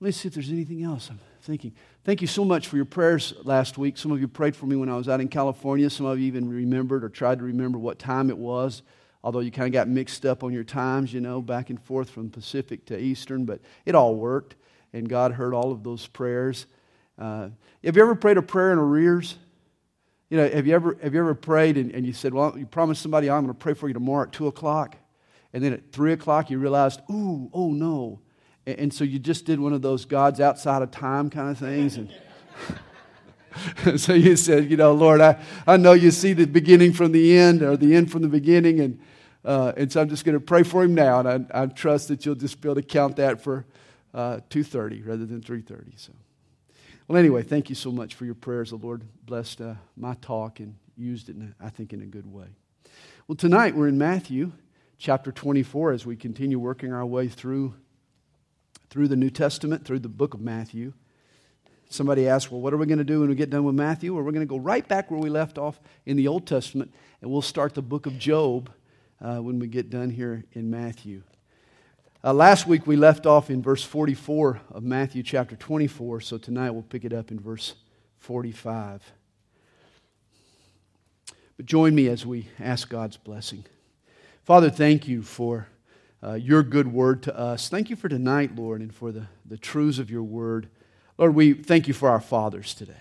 [0.00, 1.72] Let me see if there's anything else I'm thinking.
[2.04, 3.96] Thank you so much for your prayers last week.
[3.96, 5.88] Some of you prayed for me when I was out in California.
[5.88, 8.82] Some of you even remembered or tried to remember what time it was,
[9.22, 12.10] although you kind of got mixed up on your times, you know, back and forth
[12.10, 14.56] from Pacific to Eastern, but it all worked,
[14.92, 16.66] and God heard all of those prayers.
[17.16, 17.50] Uh,
[17.84, 19.36] have you ever prayed a prayer in arrears?
[20.28, 22.66] You know, have you ever, have you ever prayed and, and you said, Well, you
[22.66, 24.96] promised somebody I'm going to pray for you tomorrow at 2 o'clock?
[25.52, 28.20] And then at 3 o'clock you realized, Ooh, oh no.
[28.66, 31.58] And, and so you just did one of those God's outside of time kind of
[31.58, 31.96] things.
[31.96, 37.12] And so you said, You know, Lord, I, I know you see the beginning from
[37.12, 38.80] the end or the end from the beginning.
[38.80, 39.00] And,
[39.44, 41.20] uh, and so I'm just going to pray for him now.
[41.20, 43.66] And I, I trust that you'll just be able to count that for
[44.12, 45.98] uh, 2.30 rather than 3.30.
[45.98, 46.12] So.
[47.06, 48.70] Well, anyway, thank you so much for your prayers.
[48.70, 52.32] The Lord blessed uh, my talk and used it, in, I think, in a good
[52.32, 52.46] way.
[53.28, 54.52] Well, tonight we're in Matthew
[54.96, 57.74] chapter 24 as we continue working our way through,
[58.94, 60.92] through the New Testament, through the book of Matthew.
[61.88, 64.14] Somebody asked, Well, what are we going to do when we get done with Matthew?
[64.14, 66.94] Well, we're going to go right back where we left off in the Old Testament,
[67.20, 68.70] and we'll start the book of Job
[69.20, 71.24] uh, when we get done here in Matthew.
[72.22, 76.70] Uh, last week we left off in verse 44 of Matthew chapter 24, so tonight
[76.70, 77.74] we'll pick it up in verse
[78.18, 79.02] 45.
[81.56, 83.64] But join me as we ask God's blessing.
[84.44, 85.66] Father, thank you for
[86.24, 87.68] uh, your good word to us.
[87.68, 90.68] Thank you for tonight, Lord, and for the, the truths of your word.
[91.18, 92.94] Lord, we thank you for our fathers today.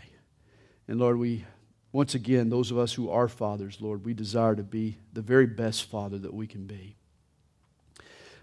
[0.88, 1.46] And Lord, we,
[1.92, 5.46] once again, those of us who are fathers, Lord, we desire to be the very
[5.46, 6.96] best father that we can be.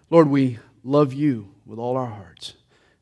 [0.09, 2.55] Lord, we love you with all our hearts.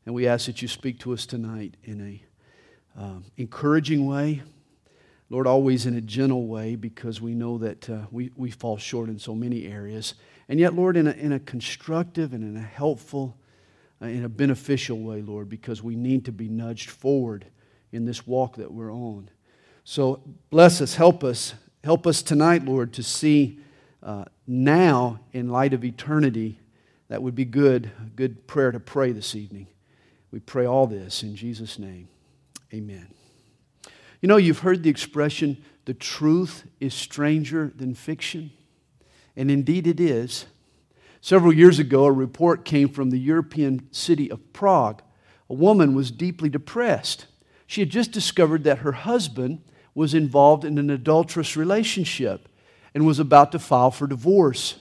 [0.05, 4.41] And we ask that you speak to us tonight in a um, encouraging way,
[5.29, 9.09] Lord, always in a gentle way, because we know that uh, we, we fall short
[9.09, 10.15] in so many areas.
[10.49, 13.37] And yet, Lord, in a, in a constructive and in a helpful,
[14.01, 17.45] uh, in a beneficial way, Lord, because we need to be nudged forward
[17.91, 19.29] in this walk that we're on.
[19.83, 23.59] So bless us, help us, help us tonight, Lord, to see
[24.01, 26.59] uh, now in light of eternity
[27.09, 29.67] that would be good, good prayer to pray this evening.
[30.31, 32.07] We pray all this in Jesus' name.
[32.73, 33.07] Amen.
[34.21, 38.51] You know, you've heard the expression, the truth is stranger than fiction.
[39.39, 40.47] And indeed it is.
[41.21, 45.01] Several years ago, a report came from the European city of Prague.
[45.49, 47.25] A woman was deeply depressed.
[47.65, 49.61] She had just discovered that her husband
[49.95, 52.49] was involved in an adulterous relationship
[52.93, 54.79] and was about to file for divorce.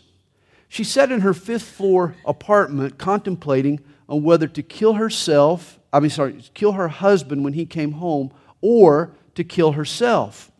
[0.68, 6.10] She sat in her fifth floor apartment contemplating on whether to kill herself, I mean,
[6.10, 10.50] sorry, kill her husband when he came home or to kill herself.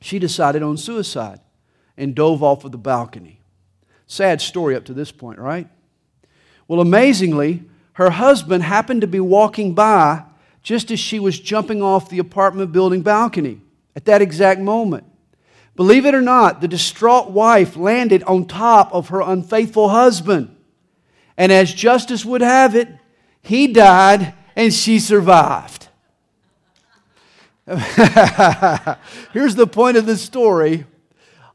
[0.00, 1.40] She decided on suicide
[1.98, 3.40] and dove off of the balcony.
[4.06, 5.68] Sad story up to this point, right?
[6.66, 7.64] Well, amazingly,
[7.94, 10.22] her husband happened to be walking by
[10.62, 13.60] just as she was jumping off the apartment building balcony
[13.96, 15.04] at that exact moment.
[15.76, 20.54] Believe it or not, the distraught wife landed on top of her unfaithful husband.
[21.36, 22.88] And as justice would have it,
[23.42, 25.88] he died and she survived.
[27.66, 30.86] Here's the point of the story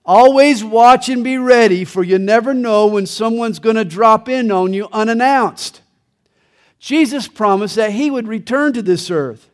[0.06, 4.52] always watch and be ready, for you never know when someone's going to drop in
[4.52, 5.82] on you unannounced.
[6.80, 9.50] Jesus promised that he would return to this earth.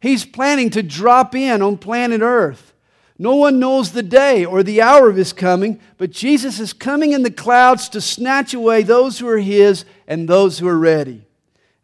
[0.00, 2.74] He's planning to drop in on planet Earth.
[3.18, 7.12] No one knows the day or the hour of his coming, but Jesus is coming
[7.12, 11.24] in the clouds to snatch away those who are his and those who are ready.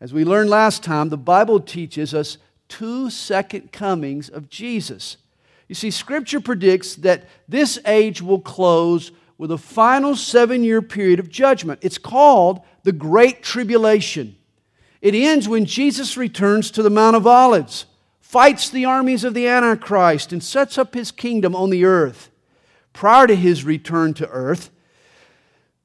[0.02, 2.36] As we learned last time, the Bible teaches us
[2.68, 5.16] two second comings of Jesus.
[5.70, 11.20] You see, Scripture predicts that this age will close with a final seven year period
[11.20, 11.78] of judgment.
[11.80, 14.34] It's called the Great Tribulation.
[15.00, 17.86] It ends when Jesus returns to the Mount of Olives
[18.20, 22.30] fights the armies of the Antichrist, and sets up his kingdom on the earth.
[22.92, 24.70] Prior to his return to earth,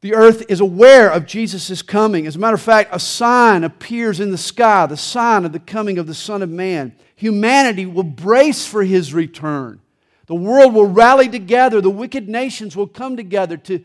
[0.01, 2.25] the earth is aware of Jesus' coming.
[2.25, 5.59] As a matter of fact, a sign appears in the sky, the sign of the
[5.59, 6.95] coming of the Son of Man.
[7.15, 9.80] Humanity will brace for his return.
[10.27, 11.81] The world will rally together.
[11.81, 13.83] The wicked nations will come together to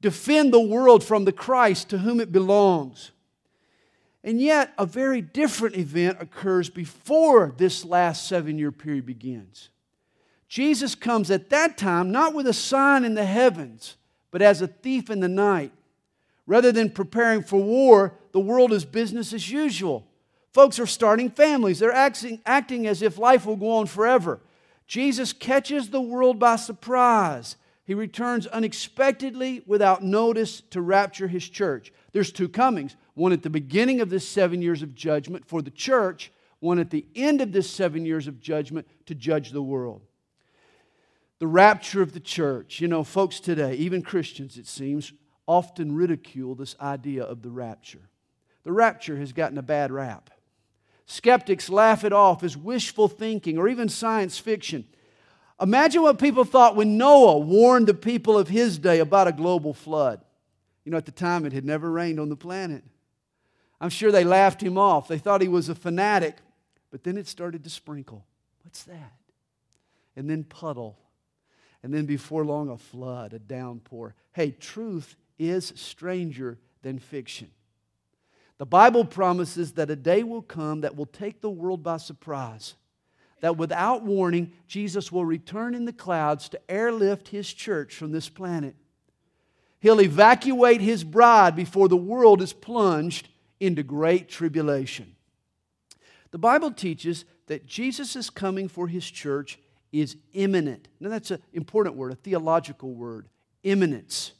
[0.00, 3.12] defend the world from the Christ to whom it belongs.
[4.24, 9.70] And yet, a very different event occurs before this last seven year period begins.
[10.48, 13.96] Jesus comes at that time not with a sign in the heavens,
[14.30, 15.72] but as a thief in the night.
[16.46, 20.06] Rather than preparing for war, the world is business as usual.
[20.52, 24.40] Folks are starting families, they're acting, acting as if life will go on forever.
[24.92, 31.90] Jesus catches the world by surprise, He returns unexpectedly without notice to rapture his church.
[32.12, 35.70] There's two comings one at the beginning of this seven years of judgment for the
[35.70, 36.30] church,
[36.60, 40.02] one at the end of this seven years of judgment to judge the world.
[41.38, 42.78] The rapture of the church.
[42.78, 45.14] You know, folks today, even Christians, it seems,
[45.46, 48.10] often ridicule this idea of the rapture.
[48.62, 50.28] The rapture has gotten a bad rap.
[51.06, 54.84] Skeptics laugh it off as wishful thinking or even science fiction.
[55.60, 59.74] Imagine what people thought when Noah warned the people of his day about a global
[59.74, 60.20] flood.
[60.84, 62.82] You know, at the time it had never rained on the planet.
[63.80, 65.08] I'm sure they laughed him off.
[65.08, 66.36] They thought he was a fanatic,
[66.90, 68.24] but then it started to sprinkle.
[68.64, 69.12] What's that?
[70.16, 70.98] And then puddle.
[71.82, 74.14] And then before long, a flood, a downpour.
[74.32, 77.50] Hey, truth is stranger than fiction.
[78.62, 82.74] The Bible promises that a day will come that will take the world by surprise
[83.40, 88.28] that without warning, Jesus will return in the clouds to airlift his church from this
[88.28, 88.76] planet.
[89.80, 93.26] He'll evacuate his bride before the world is plunged
[93.58, 95.16] into great tribulation.
[96.30, 99.58] The Bible teaches that Jesus' coming for his church
[99.90, 100.86] is imminent.
[101.00, 103.28] Now, that's an important word, a theological word
[103.64, 104.34] imminence.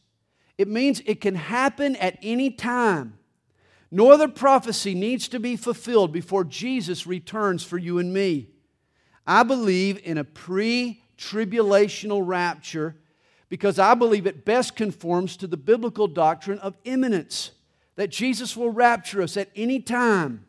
[0.58, 3.18] It means it can happen at any time.
[3.94, 8.48] No other prophecy needs to be fulfilled before Jesus returns for you and me.
[9.26, 12.96] I believe in a pre tribulational rapture
[13.50, 17.50] because I believe it best conforms to the biblical doctrine of imminence,
[17.96, 20.46] that Jesus will rapture us at any time.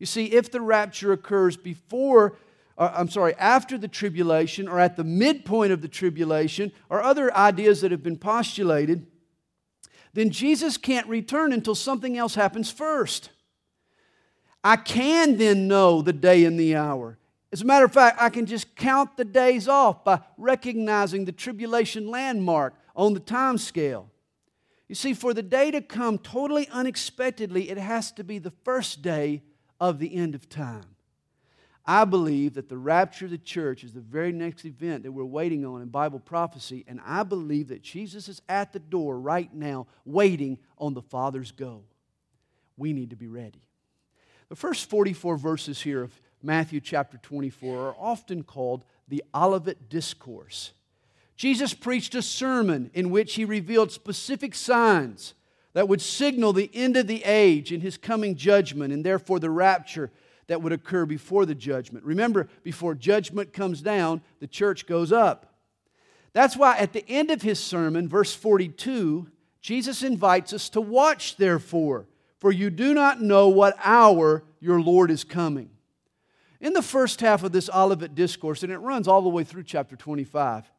[0.00, 2.36] You see, if the rapture occurs before,
[2.76, 7.32] uh, I'm sorry, after the tribulation or at the midpoint of the tribulation or other
[7.36, 9.06] ideas that have been postulated,
[10.14, 13.30] then Jesus can't return until something else happens first.
[14.62, 17.18] I can then know the day and the hour.
[17.52, 21.32] As a matter of fact, I can just count the days off by recognizing the
[21.32, 24.08] tribulation landmark on the time scale.
[24.88, 29.02] You see, for the day to come totally unexpectedly, it has to be the first
[29.02, 29.42] day
[29.80, 30.91] of the end of time.
[31.84, 35.24] I believe that the rapture of the church is the very next event that we're
[35.24, 39.52] waiting on in Bible prophecy, and I believe that Jesus is at the door right
[39.52, 41.82] now, waiting on the Father's go.
[42.76, 43.62] We need to be ready.
[44.48, 50.72] The first 44 verses here of Matthew chapter 24 are often called the Olivet Discourse.
[51.36, 55.34] Jesus preached a sermon in which he revealed specific signs
[55.72, 59.50] that would signal the end of the age and his coming judgment, and therefore the
[59.50, 60.10] rapture
[60.52, 62.04] that would occur before the judgment.
[62.04, 65.54] Remember, before judgment comes down, the church goes up.
[66.34, 69.28] That's why at the end of his sermon, verse 42,
[69.62, 72.06] Jesus invites us to watch, therefore,
[72.38, 75.70] for you do not know what hour your Lord is coming.
[76.60, 79.64] In the first half of this Olivet Discourse, and it runs all the way through
[79.64, 80.70] chapter 25,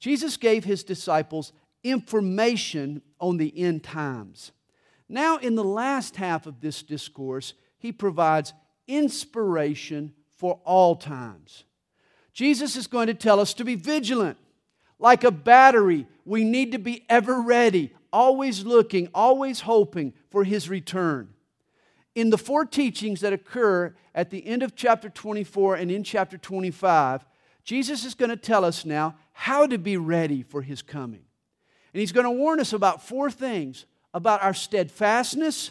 [0.00, 1.52] Jesus gave his disciples
[1.84, 4.50] information on the end times.
[5.08, 8.52] Now, in the last half of this discourse, he provides
[8.96, 11.64] inspiration for all times.
[12.32, 14.38] Jesus is going to tell us to be vigilant.
[14.98, 20.68] Like a battery, we need to be ever ready, always looking, always hoping for his
[20.68, 21.32] return
[22.14, 26.36] in the four teachings that occur at the end of chapter 24 and in chapter
[26.36, 27.24] 25,
[27.64, 31.22] Jesus is going to tell us now how to be ready for his coming.
[31.92, 35.70] And he's going to warn us about four things about our steadfastness,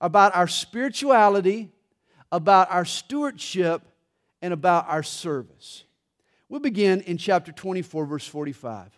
[0.00, 1.72] about our spirituality,
[2.30, 3.82] about our stewardship,
[4.42, 5.84] and about our service.
[6.48, 8.96] We'll begin in chapter 24, verse 45.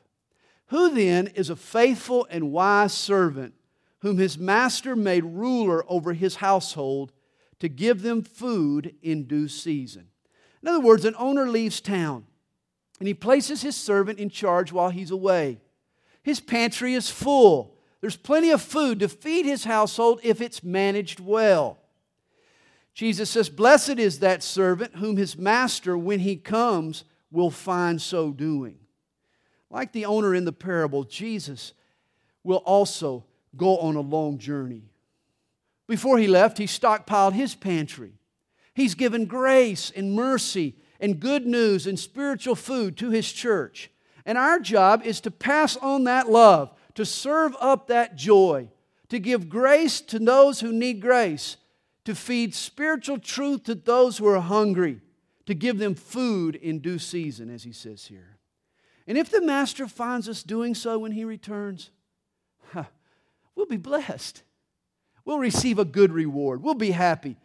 [0.66, 3.54] Who then is a faithful and wise servant
[4.00, 7.12] whom his master made ruler over his household
[7.58, 10.08] to give them food in due season.
[10.62, 12.26] In other words, an owner leaves town
[12.99, 15.61] and he places his servant in charge while he's away.
[16.23, 17.76] His pantry is full.
[18.00, 21.78] There's plenty of food to feed his household if it's managed well.
[22.99, 28.33] Jesus says, Blessed is that servant whom his master, when he comes, will find so
[28.33, 28.76] doing.
[29.71, 31.75] Like the owner in the parable, Jesus
[32.43, 33.25] will also
[33.57, 34.83] go on a long journey.
[35.87, 38.14] Before he left, he stockpiled his pantry.
[38.75, 43.93] He's given grace and mercy and good news and spiritual food to his church.
[44.26, 48.71] And our job is to pass on that love, to serve up that joy,
[49.09, 51.59] to give grace to those who need grace,
[52.09, 54.99] to feed spiritual truth to those who are hungry,
[55.45, 58.38] to give them food in due season, as he says here.
[59.07, 61.91] And if the Master finds us doing so when he returns,
[62.73, 62.85] huh,
[63.55, 64.43] we'll be blessed.
[65.27, 66.62] We'll receive a good reward.
[66.62, 67.37] We'll be happy.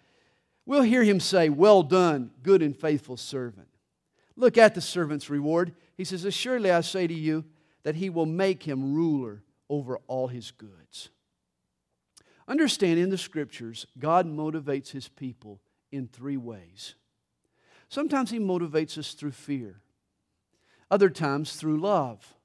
[0.65, 3.67] We'll hear him say, Well done, good and faithful servant.
[4.37, 5.73] Look at the servant's reward.
[5.97, 7.43] He says, Assuredly I say to you,
[7.83, 11.09] that he will make him ruler over all his goods.
[12.47, 16.95] Understand in the scriptures, God motivates his people in three ways.
[17.89, 19.81] Sometimes he motivates us through fear,
[20.89, 22.35] other times through love.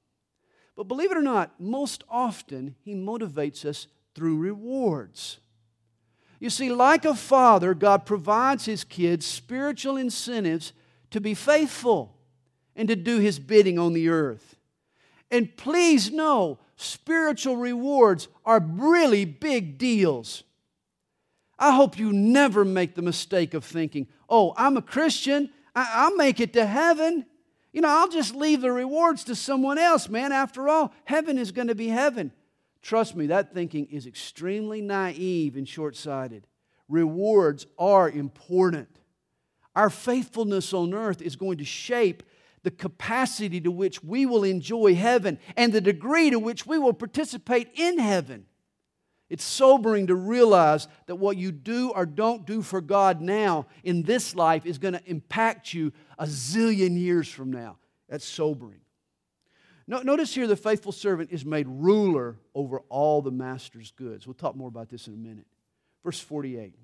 [0.75, 5.39] But believe it or not, most often he motivates us through rewards.
[6.39, 10.71] You see, like a father, God provides his kids spiritual incentives
[11.11, 12.15] to be faithful
[12.75, 14.55] and to do his bidding on the earth.
[15.29, 20.43] And please know, spiritual rewards are really big deals.
[21.57, 26.15] I hope you never make the mistake of thinking, oh, I'm a Christian, I- will
[26.15, 27.25] make it to heaven.
[27.73, 30.31] You know, I'll just leave the rewards to someone else, man.
[30.31, 32.31] After all, heaven is going to be heaven.
[32.81, 36.47] Trust me, that thinking is extremely naive and short sighted.
[36.87, 38.87] Rewards are important.
[39.75, 42.23] Our faithfulness on earth is going to shape
[42.63, 46.93] the capacity to which we will enjoy heaven and the degree to which we will
[46.93, 48.45] participate in heaven.
[49.29, 54.01] It's sobering to realize that what you do or don't do for God now in
[54.01, 57.77] this life is going to impact you a zillion years from now.
[58.09, 58.81] That's sobering.
[59.87, 64.27] Notice here the faithful servant is made ruler over all the master's goods.
[64.27, 65.47] We'll talk more about this in a minute.
[66.03, 66.75] Verse 48.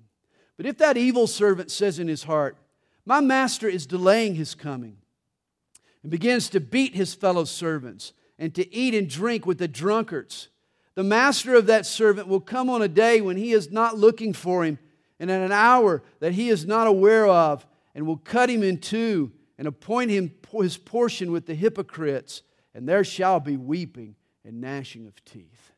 [0.56, 2.56] But if that evil servant says in his heart,
[3.04, 4.98] My master is delaying his coming,
[6.06, 10.46] and begins to beat his fellow servants and to eat and drink with the drunkards.
[10.94, 14.32] The master of that servant will come on a day when he is not looking
[14.32, 14.78] for him,
[15.18, 18.78] and at an hour that he is not aware of, and will cut him in
[18.78, 24.60] two and appoint him his portion with the hypocrites, and there shall be weeping and
[24.60, 25.72] gnashing of teeth.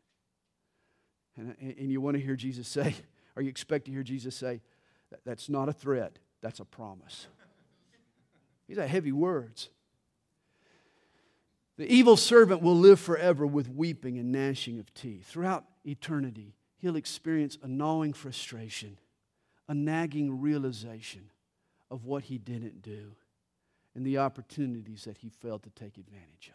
[1.38, 2.94] And, and you want to hear Jesus say,
[3.35, 4.61] or you expect to hear Jesus say,
[5.25, 7.28] that's not a threat, that's a promise.
[8.68, 9.70] These are heavy words.
[11.78, 15.26] The evil servant will live forever with weeping and gnashing of teeth.
[15.26, 18.99] Throughout eternity, he'll experience a gnawing frustration,
[19.68, 21.30] a nagging realization
[21.88, 23.12] of what he didn't do,
[23.94, 26.54] and the opportunities that he failed to take advantage of.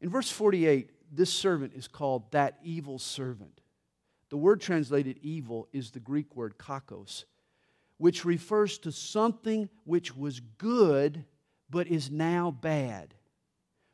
[0.00, 3.60] In verse 48, this servant is called that evil servant.
[4.30, 7.24] The word translated evil is the Greek word kakos,
[7.98, 11.24] which refers to something which was good
[11.70, 13.14] but is now bad.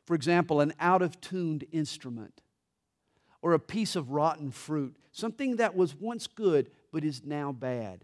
[0.05, 2.41] For example, an out of tuned instrument
[3.41, 8.03] or a piece of rotten fruit, something that was once good but is now bad.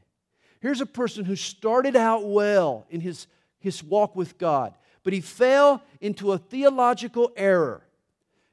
[0.59, 3.27] Here's a person who started out well in his,
[3.59, 7.83] his walk with God, but he fell into a theological error.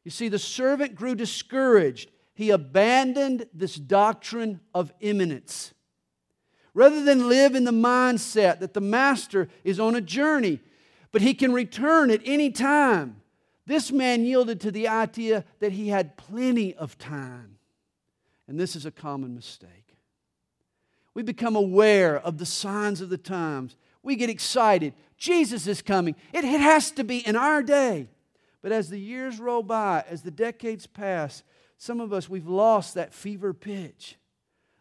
[0.05, 2.11] You see, the servant grew discouraged.
[2.35, 5.73] He abandoned this doctrine of imminence.
[6.75, 10.61] Rather than live in the mindset that the master is on a journey,
[11.15, 13.23] but he can return at any time.
[13.67, 17.57] This man yielded to the idea that he had plenty of time.
[18.49, 19.97] And this is a common mistake.
[21.15, 23.77] We become aware of the signs of the times.
[24.03, 24.93] We get excited.
[25.17, 26.17] Jesus is coming.
[26.33, 28.09] It, it has to be in our day.
[28.61, 31.45] But as the years roll by, as the decades pass,
[31.79, 34.17] some of us, we've lost that fever pitch,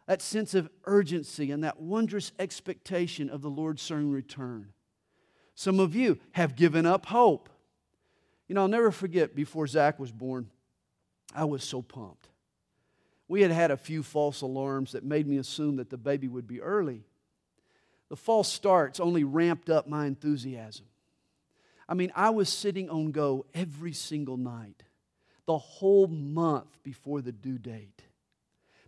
[0.07, 4.72] that sense of urgency, and that wondrous expectation of the Lord's soon return.
[5.55, 7.49] Some of you have given up hope.
[8.47, 10.49] You know, I'll never forget before Zach was born,
[11.33, 12.27] I was so pumped.
[13.27, 16.47] We had had a few false alarms that made me assume that the baby would
[16.47, 17.03] be early.
[18.09, 20.85] The false starts only ramped up my enthusiasm.
[21.87, 24.83] I mean, I was sitting on go every single night,
[25.45, 28.03] the whole month before the due date.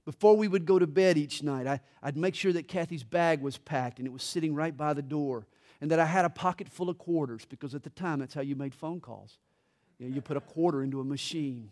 [0.05, 3.41] Before we would go to bed each night, I, would make sure that Kathy's bag
[3.41, 5.47] was packed and it was sitting right by the door
[5.81, 8.41] and that I had a pocket full of quarters because at the time that's how
[8.41, 9.37] you made phone calls.
[9.99, 11.71] You, know, you put a quarter into a machine.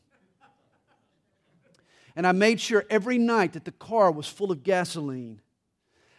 [2.16, 5.42] And I made sure every night that the car was full of gasoline.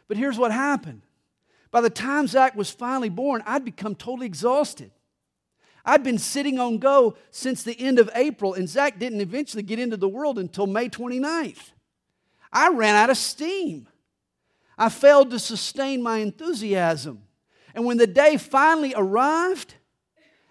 [0.08, 1.02] But here's what happened.
[1.70, 4.90] By the time Zach was finally born, I'd become totally exhausted.
[5.84, 9.78] I'd been sitting on go since the end of April, and Zach didn't eventually get
[9.78, 11.72] into the world until May 29th.
[12.52, 13.88] I ran out of steam.
[14.78, 17.22] I failed to sustain my enthusiasm.
[17.74, 19.74] And when the day finally arrived,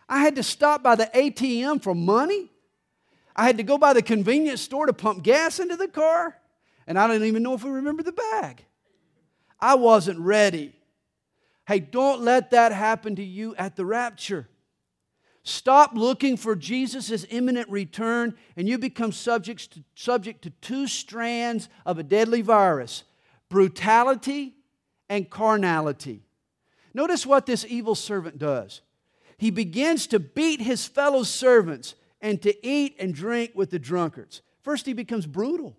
[0.09, 2.51] I had to stop by the ATM for money.
[3.35, 6.37] I had to go by the convenience store to pump gas into the car.
[6.85, 8.65] And I don't even know if we remember the bag.
[9.59, 10.73] I wasn't ready.
[11.65, 14.49] Hey, don't let that happen to you at the rapture.
[15.43, 21.69] Stop looking for Jesus' imminent return, and you become subject to, subject to two strands
[21.85, 23.03] of a deadly virus
[23.49, 24.55] brutality
[25.09, 26.23] and carnality.
[26.93, 28.81] Notice what this evil servant does.
[29.37, 34.41] he begins to beat his fellow servants and to eat and drink with the drunkards.
[34.61, 35.75] First, he becomes brutal.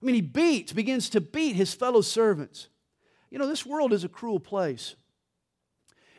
[0.00, 2.68] I mean, he beats, begins to beat his fellow servants.
[3.30, 4.94] You know, this world is a cruel place.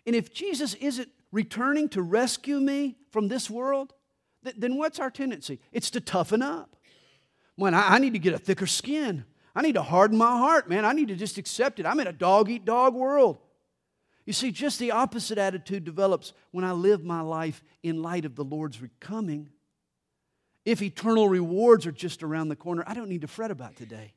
[0.05, 3.93] And if Jesus isn't returning to rescue me from this world,
[4.43, 5.59] then what's our tendency?
[5.71, 6.75] It's to toughen up.
[7.57, 9.25] Man, I need to get a thicker skin.
[9.55, 10.85] I need to harden my heart, man.
[10.85, 11.85] I need to just accept it.
[11.85, 13.37] I'm in a dog eat dog world.
[14.25, 18.35] You see, just the opposite attitude develops when I live my life in light of
[18.35, 19.49] the Lord's coming.
[20.65, 24.13] If eternal rewards are just around the corner, I don't need to fret about today.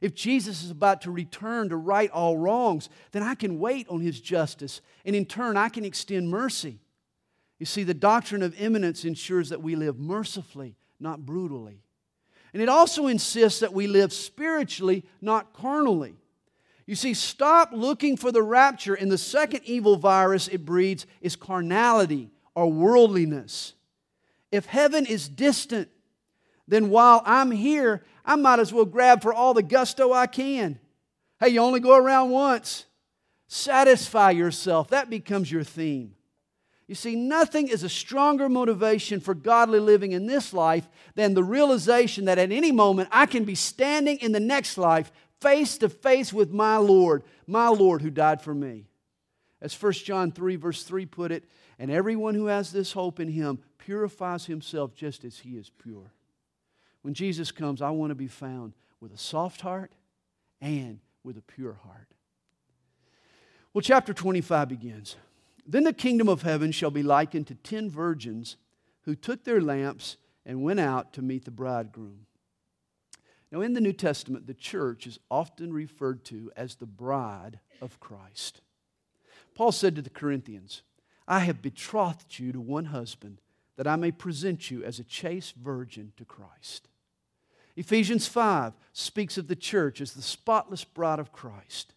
[0.00, 4.00] If Jesus is about to return to right all wrongs, then I can wait on
[4.00, 6.80] his justice, and in turn, I can extend mercy.
[7.58, 11.80] You see, the doctrine of imminence ensures that we live mercifully, not brutally.
[12.52, 16.16] And it also insists that we live spiritually, not carnally.
[16.86, 21.34] You see, stop looking for the rapture, and the second evil virus it breeds is
[21.34, 23.74] carnality or worldliness.
[24.52, 25.88] If heaven is distant,
[26.68, 30.78] then while I'm here, I might as well grab for all the gusto I can.
[31.40, 32.86] Hey, you only go around once.
[33.48, 34.88] Satisfy yourself.
[34.88, 36.14] That becomes your theme.
[36.86, 41.42] You see, nothing is a stronger motivation for godly living in this life than the
[41.42, 45.10] realization that at any moment I can be standing in the next life
[45.44, 48.86] face to face with my Lord, my Lord who died for me.
[49.60, 51.44] As 1 John 3, verse 3 put it,
[51.78, 56.12] and everyone who has this hope in him purifies himself just as he is pure.
[57.02, 59.92] When Jesus comes, I want to be found with a soft heart
[60.62, 62.08] and with a pure heart.
[63.74, 65.16] Well, chapter 25 begins.
[65.66, 68.56] Then the kingdom of heaven shall be likened to ten virgins
[69.02, 72.26] who took their lamps and went out to meet the bridegroom.
[73.54, 78.00] Now, in the New Testament, the church is often referred to as the bride of
[78.00, 78.62] Christ.
[79.54, 80.82] Paul said to the Corinthians,
[81.28, 83.40] I have betrothed you to one husband,
[83.76, 86.88] that I may present you as a chaste virgin to Christ.
[87.76, 91.94] Ephesians 5 speaks of the church as the spotless bride of Christ.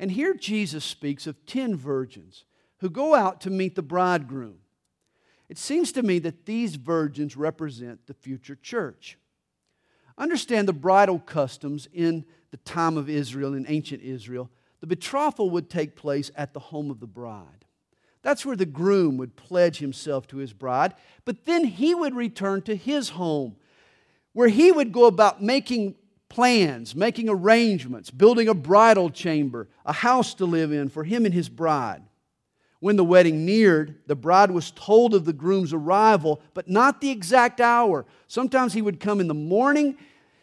[0.00, 2.42] And here Jesus speaks of 10 virgins
[2.78, 4.58] who go out to meet the bridegroom.
[5.48, 9.16] It seems to me that these virgins represent the future church.
[10.20, 14.50] Understand the bridal customs in the time of Israel, in ancient Israel.
[14.80, 17.64] The betrothal would take place at the home of the bride.
[18.22, 22.60] That's where the groom would pledge himself to his bride, but then he would return
[22.62, 23.56] to his home,
[24.34, 25.94] where he would go about making
[26.28, 31.32] plans, making arrangements, building a bridal chamber, a house to live in for him and
[31.32, 32.02] his bride.
[32.80, 37.10] When the wedding neared, the bride was told of the groom's arrival, but not the
[37.10, 38.06] exact hour.
[38.26, 39.96] Sometimes he would come in the morning,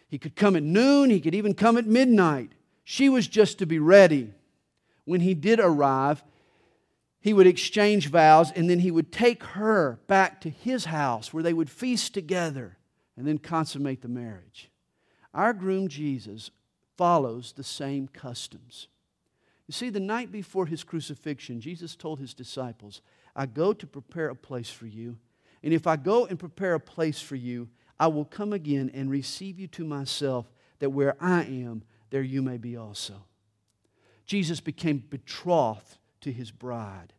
[0.08, 2.52] he could come at noon, he could even come at midnight.
[2.84, 4.34] She was just to be ready.
[5.04, 6.24] When he did arrive,
[7.20, 11.44] he would exchange vows and then he would take her back to his house where
[11.44, 12.78] they would feast together
[13.18, 14.70] and then consummate the marriage.
[15.34, 16.52] Our groom Jesus
[16.98, 18.88] follows the same customs.
[19.68, 23.02] You see, the night before his crucifixion, Jesus told his disciples,
[23.36, 25.18] I go to prepare a place for you.
[25.62, 27.68] And if I go and prepare a place for you,
[28.00, 30.46] I will come again and receive you to myself,
[30.80, 33.26] that where I am, there you may be also.
[34.26, 37.14] Jesus became betrothed to his bride.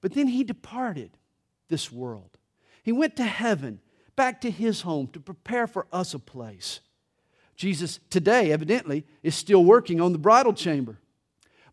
[0.00, 1.16] But then he departed
[1.68, 2.38] this world.
[2.82, 3.80] He went to heaven,
[4.16, 6.80] back to his home, to prepare for us a place.
[7.56, 10.98] Jesus today, evidently, is still working on the bridal chamber.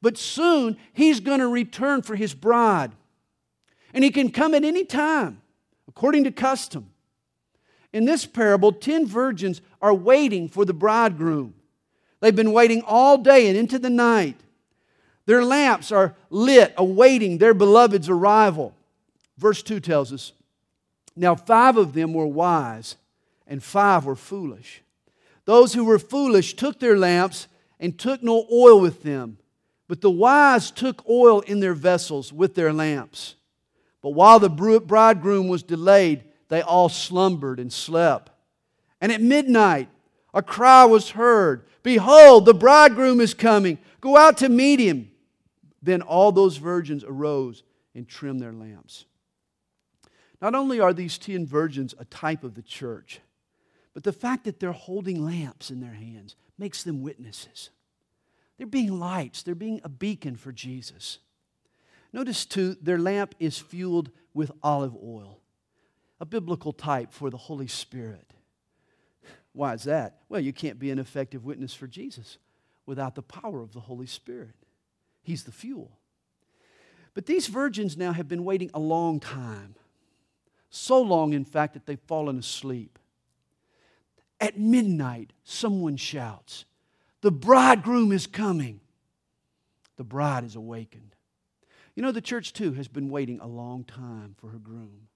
[0.02, 2.92] But soon he's going to return for his bride.
[3.94, 5.42] And he can come at any time,
[5.88, 6.92] according to custom.
[7.94, 11.54] In this parable, 10 virgins are waiting for the bridegroom.
[12.22, 14.38] They've been waiting all day and into the night.
[15.26, 18.74] Their lamps are lit, awaiting their beloved's arrival.
[19.38, 20.32] Verse 2 tells us
[21.16, 22.96] Now, five of them were wise,
[23.46, 24.82] and five were foolish.
[25.46, 27.48] Those who were foolish took their lamps
[27.80, 29.38] and took no oil with them.
[29.92, 33.36] But the wise took oil in their vessels with their lamps.
[34.02, 38.32] But while the bridegroom was delayed, they all slumbered and slept.
[39.02, 39.90] And at midnight,
[40.34, 43.80] a cry was heard Behold, the bridegroom is coming.
[44.00, 45.12] Go out to meet him.
[45.82, 47.62] Then all those virgins arose
[47.94, 49.04] and trimmed their lamps.
[50.42, 53.20] Not only are these ten virgins a type of the church,
[53.94, 57.72] but the fact that they're holding lamps in their hands makes them witnesses.
[58.62, 61.18] They're being lights, they're being a beacon for Jesus.
[62.14, 65.40] Notice, too, their lamp is fueled with olive oil,
[66.20, 68.36] a biblical type for the Holy Spirit.
[69.54, 70.20] Why is that?
[70.30, 72.38] Well, you can't be an effective witness for Jesus
[72.86, 74.54] without the power of the Holy Spirit.
[75.24, 75.98] He's the fuel.
[77.16, 79.74] But these virgins now have been waiting a long time.
[80.70, 83.00] So long, in fact, that they've fallen asleep.
[84.40, 86.66] At midnight, someone shouts,
[87.22, 88.82] The bridegroom is coming.
[89.98, 91.16] The bride is awakened.
[91.96, 95.08] You know, the church too has been waiting a long time for her groom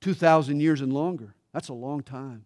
[0.00, 1.34] 2,000 years and longer.
[1.52, 2.44] That's a long time.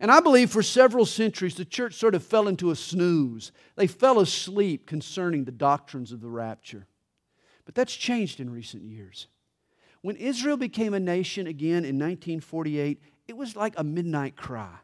[0.00, 3.52] And I believe for several centuries, the church sort of fell into a snooze.
[3.76, 6.86] They fell asleep concerning the doctrines of the rapture.
[7.64, 9.28] But that's changed in recent years.
[10.02, 14.76] When Israel became a nation again in 1948, it was like a midnight cry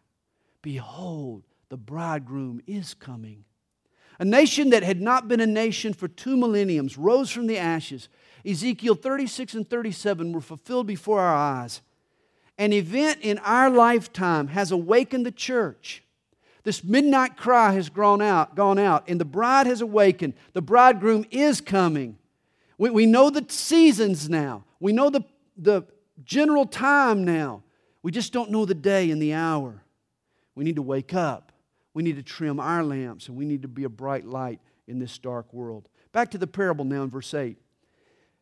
[0.63, 3.47] Behold, the bridegroom is coming.
[4.19, 8.11] A nation that had not been a nation for two millenniums rose from the ashes.
[8.45, 11.81] Ezekiel 36 and 37 were fulfilled before our eyes.
[12.59, 16.05] An event in our lifetime has awakened the church.
[16.63, 20.35] This midnight cry has gone out, gone out, and the bride has awakened.
[20.53, 22.19] The bridegroom is coming.
[22.77, 24.65] We, we know the seasons now.
[24.79, 25.23] We know the,
[25.57, 25.85] the
[26.23, 27.63] general time now.
[28.03, 29.83] We just don't know the day and the hour.
[30.55, 31.52] We need to wake up.
[31.95, 34.99] We need to trim our lamps, and we need to be a bright light in
[34.99, 35.89] this dark world.
[36.13, 37.57] Back to the parable now in verse 8.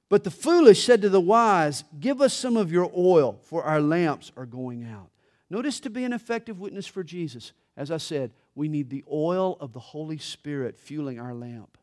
[0.09, 3.81] But the foolish said to the wise, Give us some of your oil, for our
[3.81, 5.11] lamps are going out.
[5.49, 9.57] Notice to be an effective witness for Jesus, as I said, we need the oil
[9.61, 11.79] of the Holy Spirit fueling our lamp.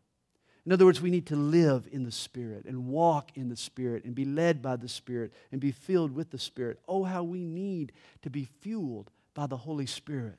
[0.65, 4.03] In other words, we need to live in the Spirit and walk in the Spirit
[4.03, 6.79] and be led by the Spirit and be filled with the Spirit.
[6.89, 10.37] Oh, how we need to be fueled by the Holy Spirit.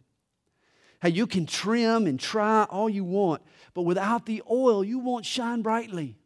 [1.01, 3.43] How you can trim and try all you want,
[3.75, 6.17] but without the oil, you won't shine brightly.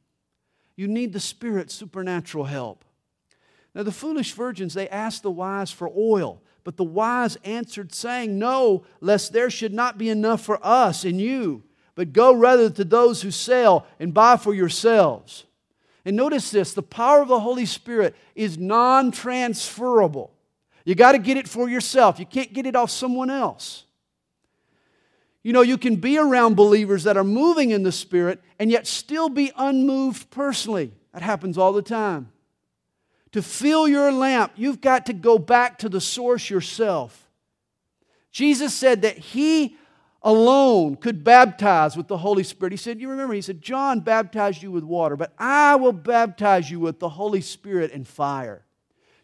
[0.76, 2.84] You need the Spirit's supernatural help.
[3.74, 8.38] Now, the foolish virgins, they asked the wise for oil, but the wise answered, saying,
[8.38, 11.62] No, lest there should not be enough for us and you,
[11.94, 15.44] but go rather to those who sell and buy for yourselves.
[16.04, 20.32] And notice this the power of the Holy Spirit is non transferable.
[20.84, 23.84] You got to get it for yourself, you can't get it off someone else.
[25.42, 28.86] You know, you can be around believers that are moving in the Spirit and yet
[28.86, 30.92] still be unmoved personally.
[31.12, 32.30] That happens all the time.
[33.32, 37.30] To fill your lamp, you've got to go back to the source yourself.
[38.30, 39.76] Jesus said that He
[40.22, 42.72] alone could baptize with the Holy Spirit.
[42.72, 46.70] He said, You remember, He said, John baptized you with water, but I will baptize
[46.70, 48.64] you with the Holy Spirit and fire.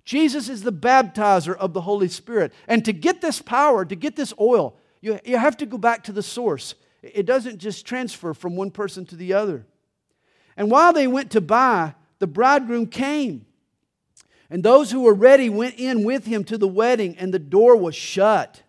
[0.04, 2.54] Jesus is the baptizer of the Holy Spirit.
[2.66, 6.04] And to get this power, to get this oil, you, you have to go back
[6.04, 6.74] to the source.
[7.02, 9.66] It doesn't just transfer from one person to the other.
[10.56, 13.46] And while they went to buy, the bridegroom came.
[14.50, 17.76] And those who were ready went in with him to the wedding, and the door
[17.76, 18.62] was shut.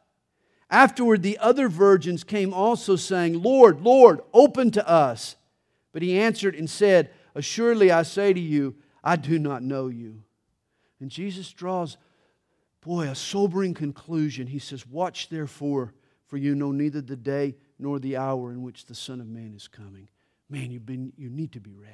[0.70, 5.36] Afterward, the other virgins came also, saying, Lord, Lord, open to us.
[5.92, 10.22] But he answered and said, Assuredly I say to you, I do not know you.
[11.00, 11.98] And Jesus draws,
[12.82, 14.48] boy, a sobering conclusion.
[14.48, 15.94] He says, Watch therefore
[16.30, 19.54] for you know neither the day nor the hour in which the Son of Man
[19.56, 20.08] is coming.
[20.48, 21.94] Man, you've been, you need to be ready.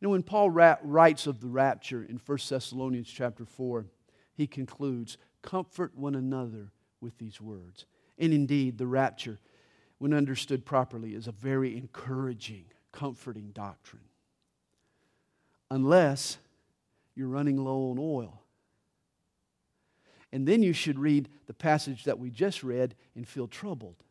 [0.00, 3.86] You know, when Paul ra- writes of the rapture in 1 Thessalonians chapter 4,
[4.34, 7.86] he concludes, Comfort one another with these words.
[8.18, 9.38] And indeed, the rapture,
[9.98, 14.02] when understood properly, is a very encouraging, comforting doctrine.
[15.70, 16.38] Unless
[17.14, 18.42] you're running low on oil
[20.32, 24.02] and then you should read the passage that we just read and feel troubled.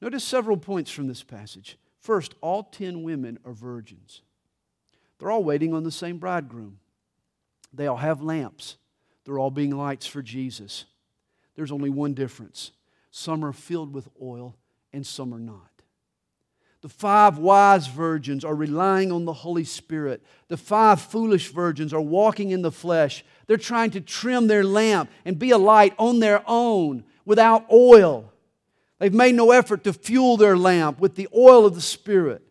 [0.00, 1.76] Notice several points from this passage.
[2.00, 4.22] First, all 10 women are virgins.
[5.18, 6.78] They're all waiting on the same bridegroom.
[7.72, 8.76] They all have lamps.
[9.24, 10.84] They're all being lights for Jesus.
[11.54, 12.72] There's only one difference
[13.10, 14.56] some are filled with oil,
[14.92, 15.77] and some are not.
[16.80, 20.22] The five wise virgins are relying on the Holy Spirit.
[20.46, 23.24] The five foolish virgins are walking in the flesh.
[23.46, 28.32] They're trying to trim their lamp and be a light on their own without oil.
[29.00, 32.42] They've made no effort to fuel their lamp with the oil of the Spirit.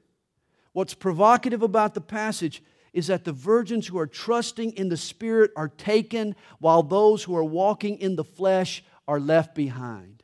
[0.73, 2.61] What's provocative about the passage
[2.93, 7.35] is that the virgins who are trusting in the Spirit are taken, while those who
[7.35, 10.16] are walking in the flesh are left behind.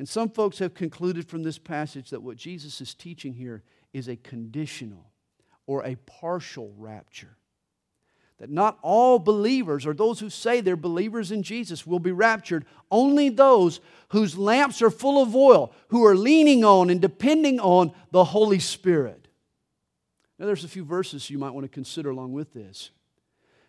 [0.00, 4.08] And some folks have concluded from this passage that what Jesus is teaching here is
[4.08, 5.10] a conditional
[5.66, 7.36] or a partial rapture.
[8.38, 12.64] That not all believers, or those who say they're believers in Jesus, will be raptured.
[12.90, 17.92] Only those whose lamps are full of oil, who are leaning on and depending on
[18.10, 19.28] the Holy Spirit.
[20.38, 22.90] Now, there's a few verses you might want to consider along with this.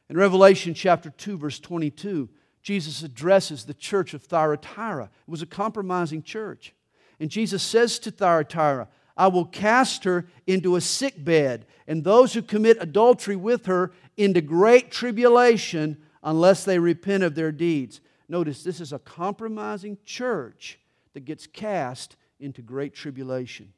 [0.09, 2.29] In Revelation chapter 2, verse 22,
[2.61, 5.05] Jesus addresses the church of Thyatira.
[5.05, 6.73] It was a compromising church.
[7.19, 12.33] And Jesus says to Thyatira, I will cast her into a sick bed, and those
[12.33, 18.01] who commit adultery with her into great tribulation unless they repent of their deeds.
[18.27, 20.79] Notice this is a compromising church
[21.13, 23.73] that gets cast into great tribulation.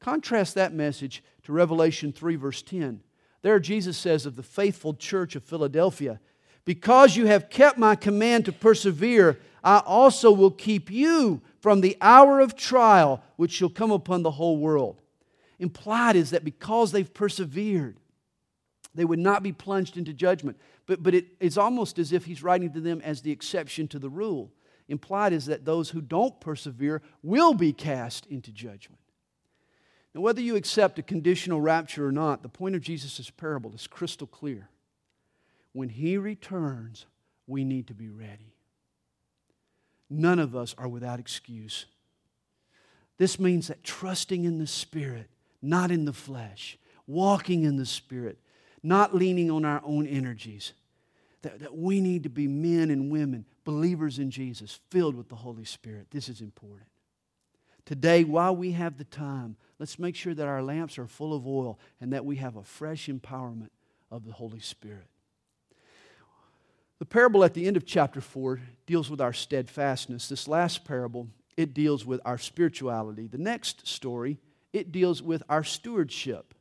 [0.00, 3.00] Contrast that message to Revelation 3, verse 10.
[3.42, 6.18] There, Jesus says of the faithful church of Philadelphia,
[6.64, 11.96] Because you have kept my command to persevere, I also will keep you from the
[12.00, 15.00] hour of trial which shall come upon the whole world.
[15.58, 17.96] Implied is that because they've persevered,
[18.94, 20.58] they would not be plunged into judgment.
[20.86, 23.98] But, but it, it's almost as if he's writing to them as the exception to
[23.98, 24.52] the rule.
[24.88, 29.00] Implied is that those who don't persevere will be cast into judgment.
[30.14, 33.86] Now, whether you accept a conditional rapture or not, the point of Jesus' parable is
[33.86, 34.68] crystal clear.
[35.74, 37.04] When he returns,
[37.46, 38.54] we need to be ready.
[40.08, 41.86] None of us are without excuse.
[43.18, 45.28] This means that trusting in the Spirit,
[45.60, 48.38] not in the flesh, walking in the Spirit,
[48.82, 50.74] not leaning on our own energies,
[51.42, 55.34] that, that we need to be men and women, believers in Jesus, filled with the
[55.34, 56.06] Holy Spirit.
[56.12, 56.88] This is important.
[57.84, 61.46] Today, while we have the time, let's make sure that our lamps are full of
[61.46, 63.70] oil and that we have a fresh empowerment
[64.10, 65.08] of the Holy Spirit.
[66.98, 70.28] The parable at the end of chapter 4 deals with our steadfastness.
[70.28, 73.26] This last parable, it deals with our spirituality.
[73.26, 74.38] The next story,
[74.72, 76.54] it deals with our stewardship.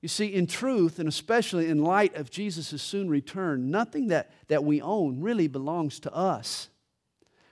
[0.00, 4.64] You see, in truth, and especially in light of Jesus' soon return, nothing that, that
[4.64, 6.68] we own really belongs to us.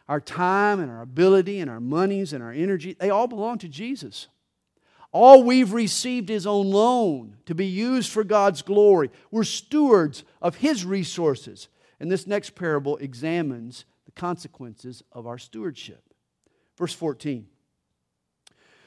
[0.09, 3.68] Our time and our ability and our monies and our energy, they all belong to
[3.68, 4.29] Jesus.
[5.12, 9.11] All we've received is on loan to be used for God's glory.
[9.31, 11.68] We're stewards of His resources.
[12.00, 16.02] And this next parable examines the consequences of our stewardship.
[16.76, 17.46] Verse 14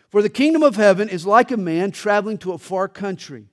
[0.10, 3.48] For the kingdom of heaven is like a man traveling to a far country,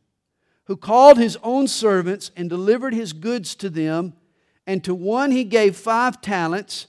[0.65, 4.15] who called his own servants and delivered his goods to them.
[4.67, 6.89] And to one he gave five talents,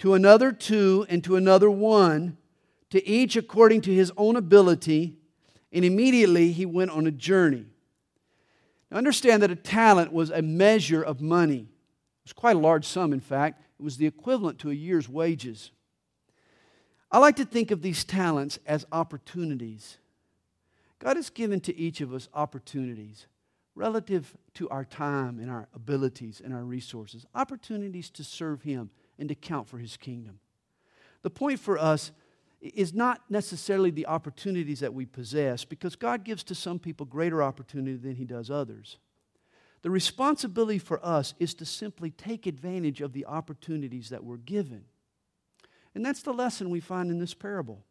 [0.00, 2.36] to another two, and to another one,
[2.90, 5.16] to each according to his own ability.
[5.72, 7.66] And immediately he went on a journey.
[8.90, 11.68] Now understand that a talent was a measure of money.
[12.24, 13.62] It was quite a large sum, in fact.
[13.78, 15.70] It was the equivalent to a year's wages.
[17.10, 19.98] I like to think of these talents as opportunities.
[20.98, 23.26] God has given to each of us opportunities
[23.74, 29.28] relative to our time and our abilities and our resources, opportunities to serve Him and
[29.28, 30.40] to count for His kingdom.
[31.22, 32.12] The point for us
[32.60, 37.42] is not necessarily the opportunities that we possess, because God gives to some people greater
[37.42, 38.98] opportunity than He does others.
[39.82, 44.84] The responsibility for us is to simply take advantage of the opportunities that we're given.
[45.94, 47.84] And that's the lesson we find in this parable.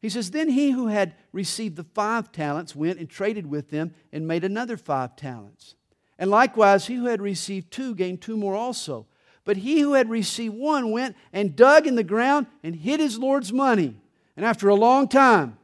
[0.00, 3.94] He says, Then he who had received the five talents went and traded with them
[4.12, 5.76] and made another five talents.
[6.18, 9.06] And likewise, he who had received two gained two more also.
[9.44, 13.18] But he who had received one went and dug in the ground and hid his
[13.18, 13.96] Lord's money.
[14.36, 15.56] And after a long time,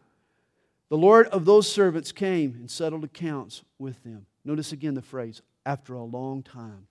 [0.89, 4.27] the Lord of those servants came and settled accounts with them.
[4.45, 6.87] Notice again the phrase, after a long time.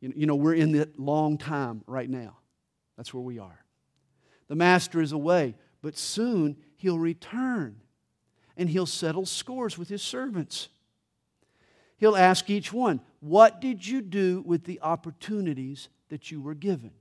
[0.00, 2.36] You know, we're in that long time right now.
[2.96, 3.64] That's where we are.
[4.46, 7.80] The master is away, but soon he'll return
[8.56, 10.68] and he'll settle scores with his servants.
[11.96, 16.92] He'll ask each one, What did you do with the opportunities that you were given?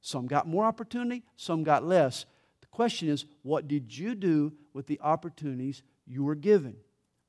[0.00, 2.24] Some got more opportunity, some got less.
[2.60, 6.76] The question is, What did you do with the opportunities you were given?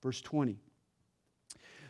[0.02, 0.60] Verse 20.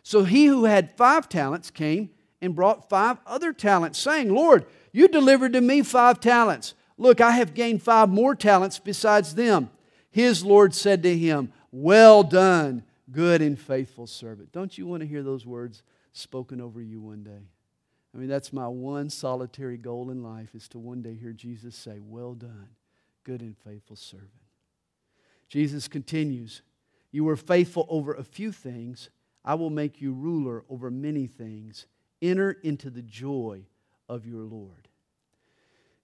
[0.03, 2.09] So he who had five talents came
[2.41, 6.73] and brought five other talents, saying, Lord, you delivered to me five talents.
[6.97, 9.71] Look, I have gained five more talents besides them.
[10.11, 14.51] His Lord said to him, Well done, good and faithful servant.
[14.51, 17.49] Don't you want to hear those words spoken over you one day?
[18.13, 21.75] I mean, that's my one solitary goal in life is to one day hear Jesus
[21.75, 22.69] say, Well done,
[23.23, 24.29] good and faithful servant.
[25.47, 26.61] Jesus continues,
[27.11, 29.09] You were faithful over a few things.
[29.45, 31.86] I will make you ruler over many things.
[32.21, 33.65] Enter into the joy
[34.08, 34.88] of your Lord.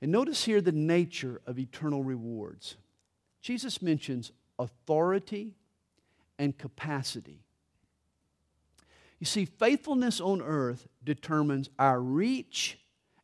[0.02, 2.76] And notice here the nature of eternal rewards.
[3.42, 5.56] Jesus mentions authority
[6.38, 7.42] and capacity.
[9.20, 12.80] You see, faithfulness on earth determines our reach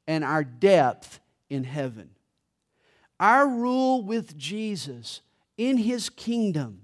[0.08, 2.10] and our depth in heaven.
[3.19, 5.21] Our rule with Jesus
[5.58, 6.82] in his kingdom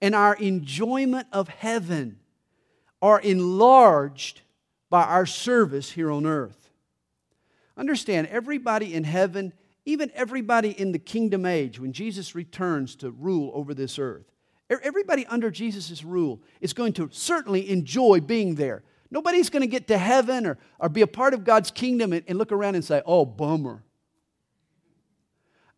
[0.00, 2.18] and our enjoyment of heaven
[3.04, 4.40] are enlarged
[4.90, 6.70] by our service here on earth.
[7.76, 9.52] Understand, everybody in heaven
[9.86, 14.24] even everybody in the kingdom age, when Jesus returns to rule over this earth,
[14.82, 18.82] everybody under Jesus' rule is going to certainly enjoy being there.
[19.10, 22.24] Nobody's going to get to heaven or, or be a part of God's kingdom and,
[22.26, 23.84] and look around and say, oh, bummer.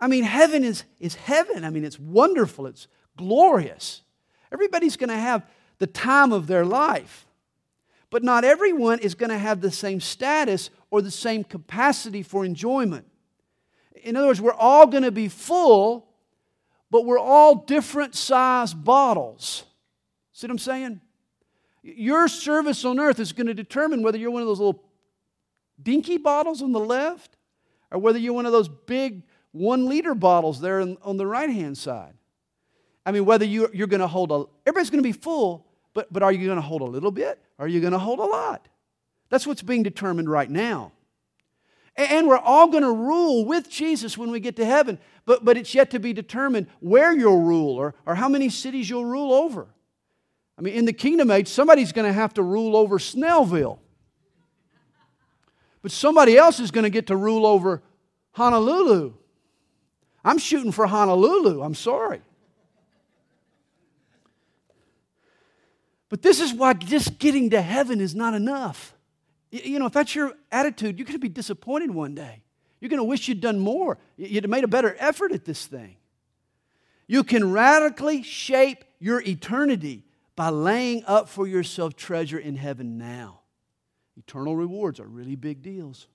[0.00, 1.64] I mean, heaven is, is heaven.
[1.64, 2.86] I mean, it's wonderful, it's
[3.16, 4.02] glorious.
[4.52, 5.44] Everybody's going to have
[5.78, 7.26] the time of their life.
[8.10, 12.44] But not everyone is going to have the same status or the same capacity for
[12.44, 13.06] enjoyment.
[14.02, 16.06] In other words, we're all going to be full,
[16.90, 19.64] but we're all different size bottles.
[20.32, 21.00] See what I'm saying?
[21.82, 24.84] Your service on earth is going to determine whether you're one of those little
[25.82, 27.36] dinky bottles on the left
[27.90, 31.76] or whether you're one of those big one liter bottles there on the right hand
[31.76, 32.14] side.
[33.04, 35.65] I mean, whether you, you're going to hold a, everybody's going to be full,
[35.96, 37.38] but, but are you going to hold a little bit?
[37.58, 38.68] Or are you going to hold a lot?
[39.30, 40.92] That's what's being determined right now.
[41.96, 45.56] And we're all going to rule with Jesus when we get to heaven, but, but
[45.56, 49.32] it's yet to be determined where you'll rule or, or how many cities you'll rule
[49.32, 49.68] over.
[50.58, 53.78] I mean, in the kingdom age, somebody's going to have to rule over Snellville.
[55.80, 57.82] But somebody else is going to get to rule over
[58.32, 59.14] Honolulu.
[60.22, 61.62] I'm shooting for Honolulu.
[61.62, 62.20] I'm sorry.
[66.08, 68.94] But this is why just getting to heaven is not enough.
[69.50, 72.42] You know, if that's your attitude, you're going to be disappointed one day.
[72.80, 73.98] You're going to wish you'd done more.
[74.16, 75.96] You'd have made a better effort at this thing.
[77.06, 83.40] You can radically shape your eternity by laying up for yourself treasure in heaven now.
[84.16, 86.08] Eternal rewards are really big deals.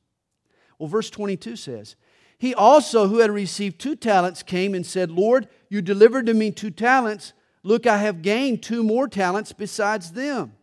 [0.77, 1.95] Well, verse 22 says,
[2.37, 6.51] He also, who had received two talents, came and said, Lord, you delivered to me
[6.51, 7.33] two talents.
[7.63, 10.53] Look, I have gained two more talents besides them.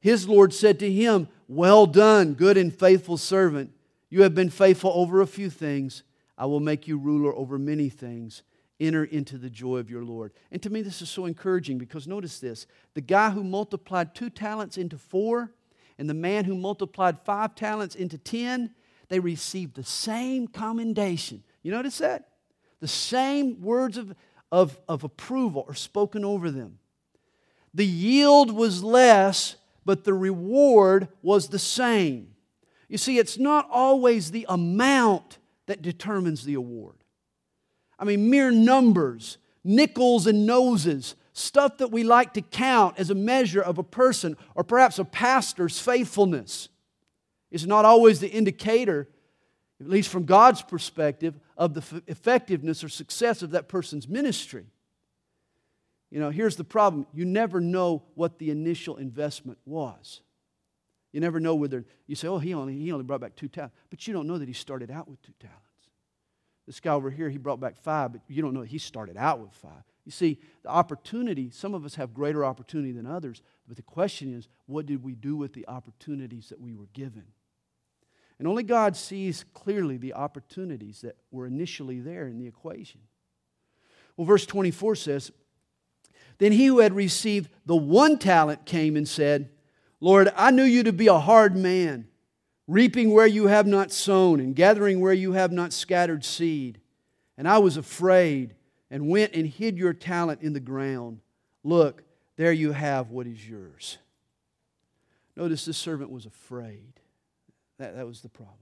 [0.00, 3.72] His Lord said to him, Well done, good and faithful servant.
[4.08, 6.02] You have been faithful over a few things.
[6.38, 8.42] I will make you ruler over many things.
[8.80, 10.32] Enter into the joy of your Lord.
[10.50, 14.30] And to me, this is so encouraging because notice this the guy who multiplied two
[14.30, 15.52] talents into four,
[15.98, 18.70] and the man who multiplied five talents into ten,
[19.08, 21.42] they received the same commendation.
[21.62, 22.28] You notice that?
[22.80, 24.14] The same words of
[24.52, 26.78] of, of approval are spoken over them.
[27.72, 32.34] The yield was less, but the reward was the same.
[32.88, 36.96] You see, it's not always the amount that determines the award.
[37.98, 43.14] I mean, mere numbers, nickels and noses, stuff that we like to count as a
[43.14, 46.68] measure of a person or perhaps a pastor's faithfulness,
[47.52, 49.08] is not always the indicator
[49.80, 54.64] at least from God's perspective, of the effectiveness or success of that person's ministry.
[56.10, 60.22] You know, here's the problem you never know what the initial investment was.
[61.12, 63.76] You never know whether you say, oh, he only, he only brought back two talents,
[63.90, 65.60] but you don't know that he started out with two talents.
[66.66, 69.40] This guy over here, he brought back five, but you don't know he started out
[69.40, 69.82] with five.
[70.06, 74.32] You see, the opportunity, some of us have greater opportunity than others, but the question
[74.32, 77.24] is, what did we do with the opportunities that we were given?
[78.40, 83.02] And only God sees clearly the opportunities that were initially there in the equation.
[84.16, 85.30] Well, verse 24 says,
[86.38, 89.50] Then he who had received the one talent came and said,
[90.00, 92.08] Lord, I knew you to be a hard man,
[92.66, 96.80] reaping where you have not sown and gathering where you have not scattered seed.
[97.36, 98.54] And I was afraid
[98.90, 101.20] and went and hid your talent in the ground.
[101.62, 102.04] Look,
[102.36, 103.98] there you have what is yours.
[105.36, 106.99] Notice this servant was afraid.
[107.80, 108.58] That, that was the problem.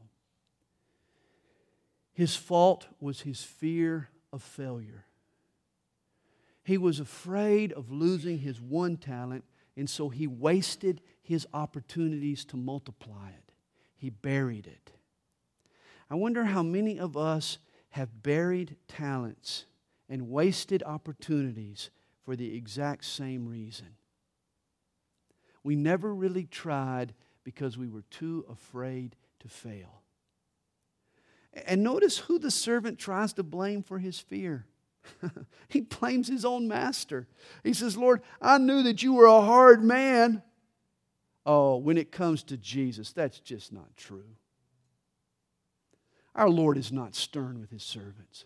[2.12, 5.06] His fault was his fear of failure.
[6.62, 9.44] He was afraid of losing his one talent,
[9.76, 13.52] and so he wasted his opportunities to multiply it.
[13.96, 14.92] He buried it.
[16.08, 17.58] I wonder how many of us
[17.90, 19.64] have buried talents
[20.08, 21.90] and wasted opportunities
[22.22, 23.96] for the exact same reason.
[25.64, 27.14] We never really tried
[27.48, 30.02] because we were too afraid to fail.
[31.66, 34.66] And notice who the servant tries to blame for his fear.
[35.70, 37.26] he blames his own master.
[37.64, 40.42] He says, Lord, I knew that you were a hard man.
[41.46, 44.28] Oh, when it comes to Jesus, that's just not true.
[46.34, 48.44] Our Lord is not stern with his servants.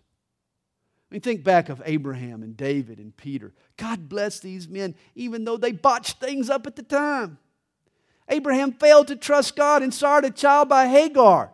[1.10, 3.52] I mean, think back of Abraham and David and Peter.
[3.76, 7.38] God bless these men, even though they botched things up at the time.
[8.28, 11.50] Abraham failed to trust God and sired a child by Hagar.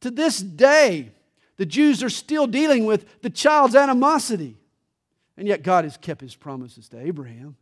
[0.00, 1.12] To this day,
[1.56, 4.56] the Jews are still dealing with the child's animosity.
[5.36, 7.56] And yet, God has kept his promises to Abraham.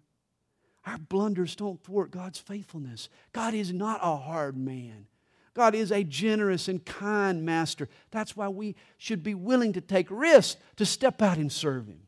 [0.87, 3.09] Our blunders don't thwart God's faithfulness.
[3.33, 5.07] God is not a hard man.
[5.55, 7.89] God is a generous and kind master.
[8.11, 12.01] That's why we should be willing to take risks to step out and serve Him.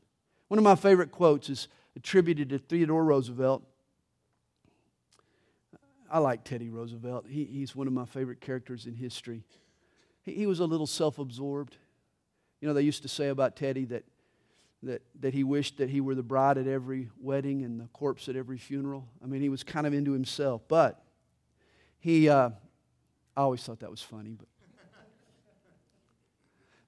[0.48, 3.62] One of my favorite quotes is attributed to Theodore Roosevelt.
[6.10, 7.26] I like Teddy Roosevelt.
[7.28, 9.42] He, he's one of my favorite characters in history.
[10.22, 11.76] He, he was a little self absorbed.
[12.60, 14.04] You know, they used to say about Teddy that,
[14.82, 18.28] that, that he wished that he were the bride at every wedding and the corpse
[18.28, 19.06] at every funeral.
[19.22, 20.62] I mean, he was kind of into himself.
[20.68, 21.02] But
[21.98, 22.50] he, uh,
[23.36, 24.32] I always thought that was funny.
[24.32, 24.48] But,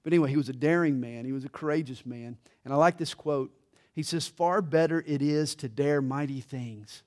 [0.03, 2.37] but anyway, he was a daring man, he was a courageous man.
[2.63, 3.51] And I like this quote.
[3.93, 7.03] He says, Far better it is to dare mighty things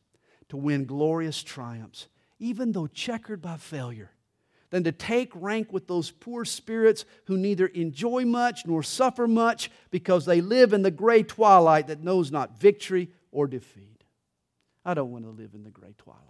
[0.52, 4.10] to win glorious triumphs, even though checkered by failure,
[4.68, 9.70] than to take rank with those poor spirits who neither enjoy much nor suffer much
[9.90, 14.04] because they live in the gray twilight that knows not victory or defeat.
[14.84, 16.20] I don't want to live in the gray twilight.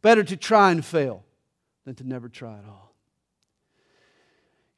[0.00, 1.22] Better to try and fail
[1.84, 2.94] than to never try at all.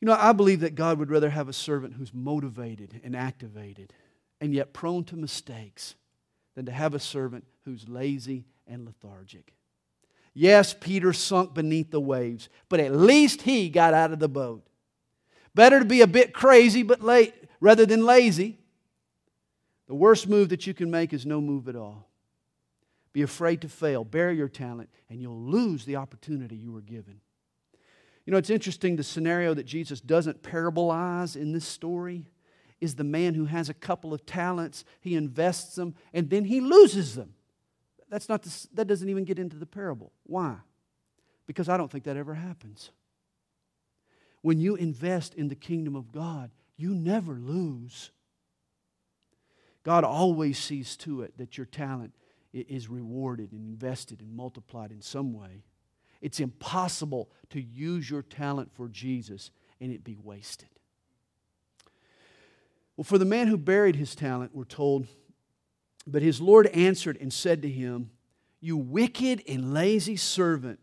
[0.01, 3.95] You know, I believe that God would rather have a servant who's motivated and activated
[4.41, 5.95] and yet prone to mistakes
[6.55, 9.55] than to have a servant who's lazy and lethargic.
[10.35, 14.67] Yes, Peter sunk beneath the waves, but at least he got out of the boat.
[15.55, 18.59] Better to be a bit crazy but late rather than lazy.
[19.89, 22.09] The worst move that you can make is no move at all.
[23.13, 27.21] Be afraid to fail, bury your talent, and you'll lose the opportunity you were given.
[28.25, 32.31] You know, it's interesting the scenario that Jesus doesn't parabolize in this story
[32.83, 36.61] is the man who has a couple of talents, he invests them, and then he
[36.61, 37.33] loses them.
[38.09, 40.13] That's not the, that doesn't even get into the parable.
[40.25, 40.57] Why?
[41.47, 42.91] Because I don't think that ever happens.
[44.41, 48.11] When you invest in the kingdom of God, you never lose.
[49.85, 52.15] God always sees to it that your talent
[52.53, 55.63] is rewarded and invested and multiplied in some way.
[56.21, 60.69] It's impossible to use your talent for Jesus and it be wasted.
[62.97, 65.07] Well, for the man who buried his talent, we're told,
[66.07, 68.11] but his Lord answered and said to him,
[68.61, 70.79] You wicked and lazy servant,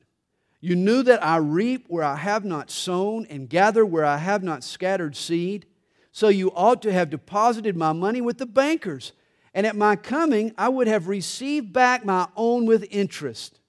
[0.62, 4.43] you knew that I reap where I have not sown and gather where I have
[4.43, 5.66] not scattered seed.
[6.12, 9.14] So you ought to have deposited my money with the bankers,
[9.53, 13.60] and at my coming I would have received back my own with interest.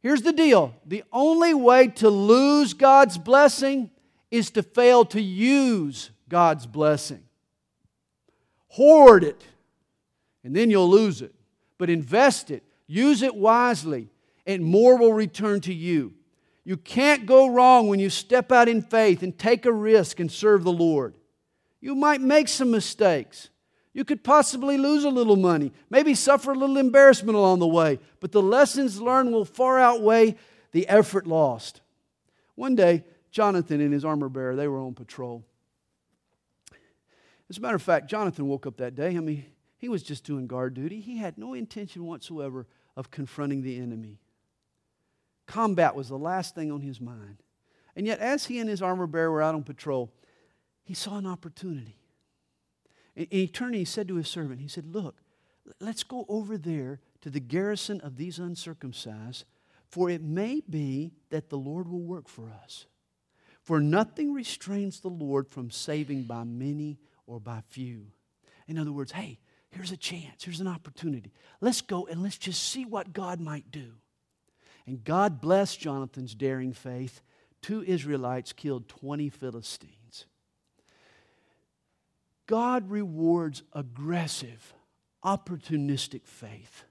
[0.00, 3.90] Here's the deal the only way to lose God's blessing
[4.30, 7.22] is to fail to use God's blessing.
[8.72, 9.44] Hoard it,
[10.44, 11.34] and then you'll lose it.
[11.76, 14.08] But invest it, use it wisely,
[14.46, 16.14] and more will return to you.
[16.64, 20.32] You can't go wrong when you step out in faith and take a risk and
[20.32, 21.14] serve the Lord.
[21.82, 23.50] You might make some mistakes.
[23.92, 27.98] You could possibly lose a little money, maybe suffer a little embarrassment along the way,
[28.20, 30.36] but the lessons learned will far outweigh
[30.70, 31.82] the effort lost.
[32.54, 35.44] One day, Jonathan and his armor bearer, they were on patrol.
[37.52, 39.08] As a matter of fact, Jonathan woke up that day.
[39.08, 39.44] I mean,
[39.76, 41.00] he was just doing guard duty.
[41.00, 44.20] He had no intention whatsoever of confronting the enemy.
[45.46, 47.42] Combat was the last thing on his mind.
[47.94, 50.14] And yet, as he and his armor bearer were out on patrol,
[50.82, 51.98] he saw an opportunity.
[53.14, 55.16] And he turned and he said to his servant, he said, Look,
[55.78, 59.44] let's go over there to the garrison of these uncircumcised,
[59.90, 62.86] for it may be that the Lord will work for us.
[63.60, 66.96] For nothing restrains the Lord from saving by many
[67.26, 68.06] or by few.
[68.68, 69.38] In other words, hey,
[69.70, 71.32] here's a chance, here's an opportunity.
[71.60, 73.92] Let's go and let's just see what God might do.
[74.86, 77.22] And God blessed Jonathan's daring faith.
[77.60, 80.26] Two Israelites killed 20 Philistines.
[82.46, 84.74] God rewards aggressive,
[85.24, 86.84] opportunistic faith.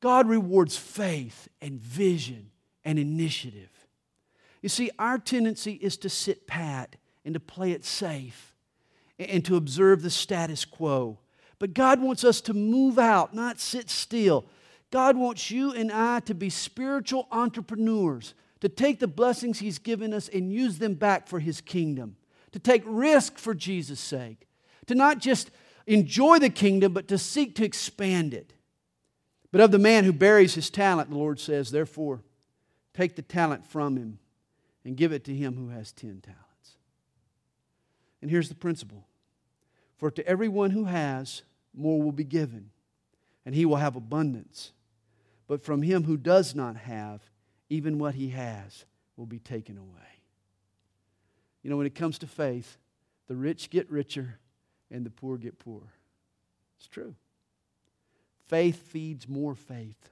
[0.00, 2.50] God rewards faith and vision
[2.84, 3.70] and initiative.
[4.62, 8.49] You see, our tendency is to sit pat and to play it safe
[9.28, 11.18] and to observe the status quo.
[11.58, 14.46] But God wants us to move out, not sit still.
[14.90, 20.12] God wants you and I to be spiritual entrepreneurs, to take the blessings He's given
[20.12, 22.16] us and use them back for His kingdom,
[22.52, 24.48] to take risk for Jesus' sake,
[24.86, 25.50] to not just
[25.86, 28.54] enjoy the kingdom, but to seek to expand it.
[29.52, 32.22] But of the man who buries his talent, the Lord says, therefore,
[32.94, 34.18] take the talent from him
[34.84, 36.76] and give it to him who has ten talents.
[38.22, 39.04] And here's the principle
[40.00, 41.42] for to everyone who has,
[41.74, 42.70] more will be given,
[43.44, 44.72] and he will have abundance.
[45.46, 47.20] But from him who does not have,
[47.68, 48.86] even what he has
[49.18, 50.22] will be taken away.
[51.62, 52.78] You know, when it comes to faith,
[53.28, 54.38] the rich get richer
[54.90, 55.92] and the poor get poorer.
[56.78, 57.14] It's true.
[58.46, 60.08] Faith feeds more faith.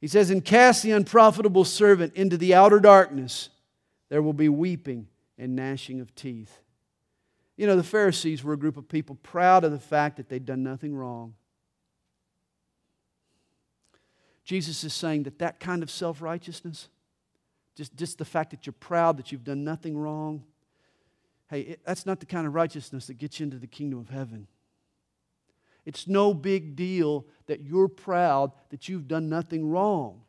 [0.00, 3.50] He says, And cast the unprofitable servant into the outer darkness.
[4.08, 5.06] There will be weeping
[5.38, 6.61] and gnashing of teeth.
[7.56, 10.46] You know, the Pharisees were a group of people proud of the fact that they'd
[10.46, 11.34] done nothing wrong.
[14.44, 16.88] Jesus is saying that that kind of self righteousness,
[17.76, 20.42] just, just the fact that you're proud that you've done nothing wrong,
[21.48, 24.08] hey, it, that's not the kind of righteousness that gets you into the kingdom of
[24.08, 24.46] heaven.
[25.84, 30.22] It's no big deal that you're proud that you've done nothing wrong.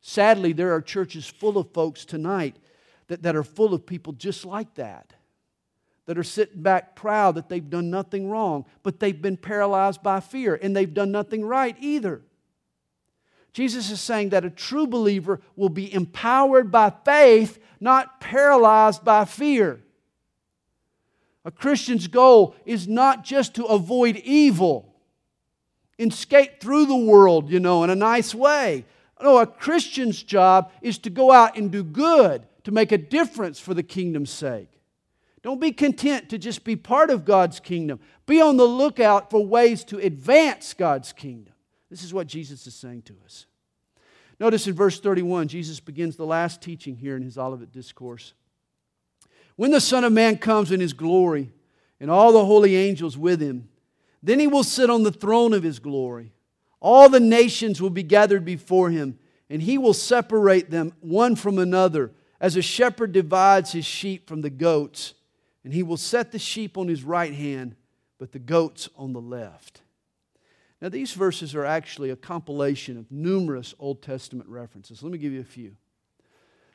[0.00, 2.56] Sadly, there are churches full of folks tonight
[3.06, 5.14] that, that are full of people just like that,
[6.12, 10.20] that are sitting back proud that they've done nothing wrong, but they've been paralyzed by
[10.20, 12.20] fear and they've done nothing right either.
[13.54, 19.24] Jesus is saying that a true believer will be empowered by faith, not paralyzed by
[19.24, 19.80] fear.
[21.46, 24.94] A Christian's goal is not just to avoid evil
[25.98, 28.84] and skate through the world, you know, in a nice way.
[29.22, 33.58] No, a Christian's job is to go out and do good, to make a difference
[33.58, 34.68] for the kingdom's sake.
[35.42, 37.98] Don't be content to just be part of God's kingdom.
[38.26, 41.54] Be on the lookout for ways to advance God's kingdom.
[41.90, 43.46] This is what Jesus is saying to us.
[44.38, 48.34] Notice in verse 31, Jesus begins the last teaching here in his Olivet Discourse.
[49.56, 51.52] When the Son of Man comes in his glory,
[52.02, 53.68] and all the holy angels with him,
[54.24, 56.32] then he will sit on the throne of his glory.
[56.80, 61.58] All the nations will be gathered before him, and he will separate them one from
[61.58, 65.14] another, as a shepherd divides his sheep from the goats.
[65.64, 67.76] And he will set the sheep on his right hand,
[68.18, 69.82] but the goats on the left.
[70.80, 75.02] Now, these verses are actually a compilation of numerous Old Testament references.
[75.02, 75.76] Let me give you a few.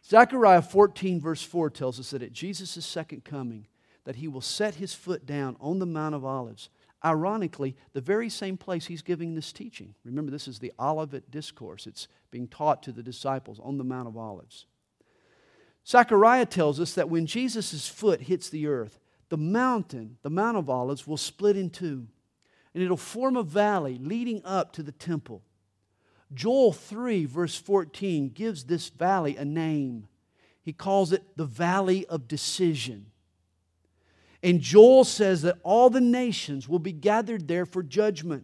[0.06, 3.68] Zechariah 14, verse 4 tells us that at Jesus' second coming,
[4.06, 6.70] that he will set his foot down on the Mount of Olives.
[7.04, 9.94] Ironically, the very same place he's giving this teaching.
[10.06, 11.86] Remember, this is the Olivet Discourse.
[11.86, 14.66] It's being taught to the disciples on the Mount of Olives.
[15.88, 20.70] Zechariah tells us that when Jesus' foot hits the earth, the mountain, the Mount of
[20.70, 22.08] Olives, will split in two,
[22.74, 25.44] and it'll form a valley leading up to the temple.
[26.34, 30.08] Joel 3, verse 14, gives this valley a name.
[30.62, 33.06] He calls it the Valley of Decision.
[34.44, 38.44] And Joel says that all the nations will be gathered there for judgment.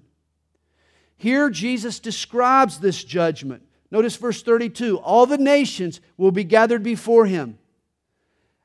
[1.18, 3.64] Here, Jesus describes this judgment.
[3.94, 7.60] Notice verse 32 all the nations will be gathered before him.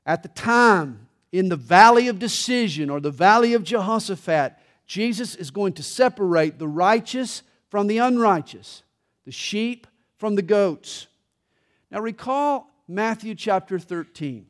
[0.07, 4.55] At the time, in the valley of decision or the valley of Jehoshaphat,
[4.87, 8.83] Jesus is going to separate the righteous from the unrighteous
[9.26, 11.07] the sheep from the goats.
[11.91, 14.47] Now, recall Matthew chapter 13.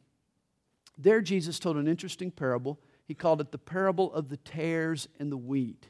[0.97, 2.79] There, Jesus told an interesting parable.
[3.05, 5.89] He called it the parable of the tares and the wheat.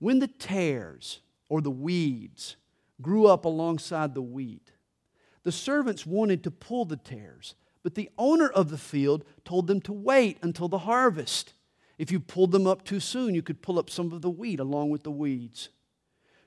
[0.00, 2.56] When the tares, or the weeds,
[3.00, 4.72] grew up alongside the wheat,
[5.42, 9.80] the servants wanted to pull the tares, but the owner of the field told them
[9.82, 11.52] to wait until the harvest.
[11.98, 14.60] If you pulled them up too soon, you could pull up some of the wheat
[14.60, 15.68] along with the weeds.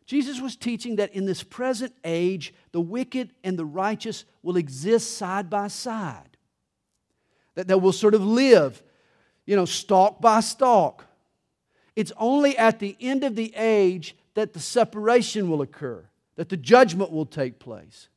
[0.06, 5.18] Jesus was teaching that in this present age, the wicked and the righteous will exist
[5.18, 6.36] side by side.
[7.54, 8.82] That they will sort of live,
[9.46, 11.06] you know, stalk by stalk.
[11.96, 16.09] It's only at the end of the age that the separation will occur,
[16.40, 18.08] that the judgment will take place.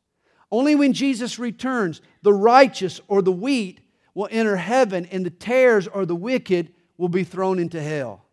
[0.49, 3.81] Only when Jesus returns, the righteous or the wheat
[4.15, 8.25] will enter heaven, and the tares or the wicked will be thrown into hell.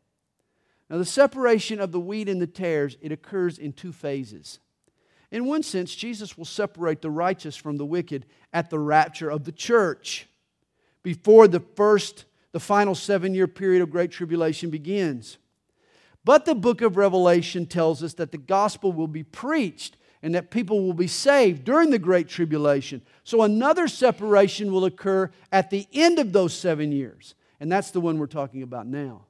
[0.92, 4.60] Now, the separation of the wheat and the tares, it occurs in two phases.
[5.32, 9.44] In one sense, Jesus will separate the righteous from the wicked at the rapture of
[9.44, 10.28] the church
[11.02, 15.39] before the first, the final seven year period of Great Tribulation begins.
[16.30, 20.52] But the book of Revelation tells us that the gospel will be preached and that
[20.52, 23.02] people will be saved during the Great Tribulation.
[23.24, 27.34] So another separation will occur at the end of those seven years.
[27.60, 29.26] And that's the one we're talking about now.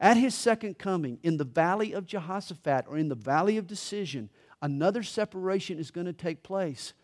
[0.00, 4.30] At his second coming, in the valley of Jehoshaphat or in the valley of decision,
[4.62, 6.94] another separation is going to take place.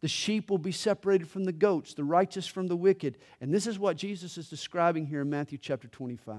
[0.00, 3.18] The sheep will be separated from the goats, the righteous from the wicked.
[3.42, 6.38] And this is what Jesus is describing here in Matthew chapter 25.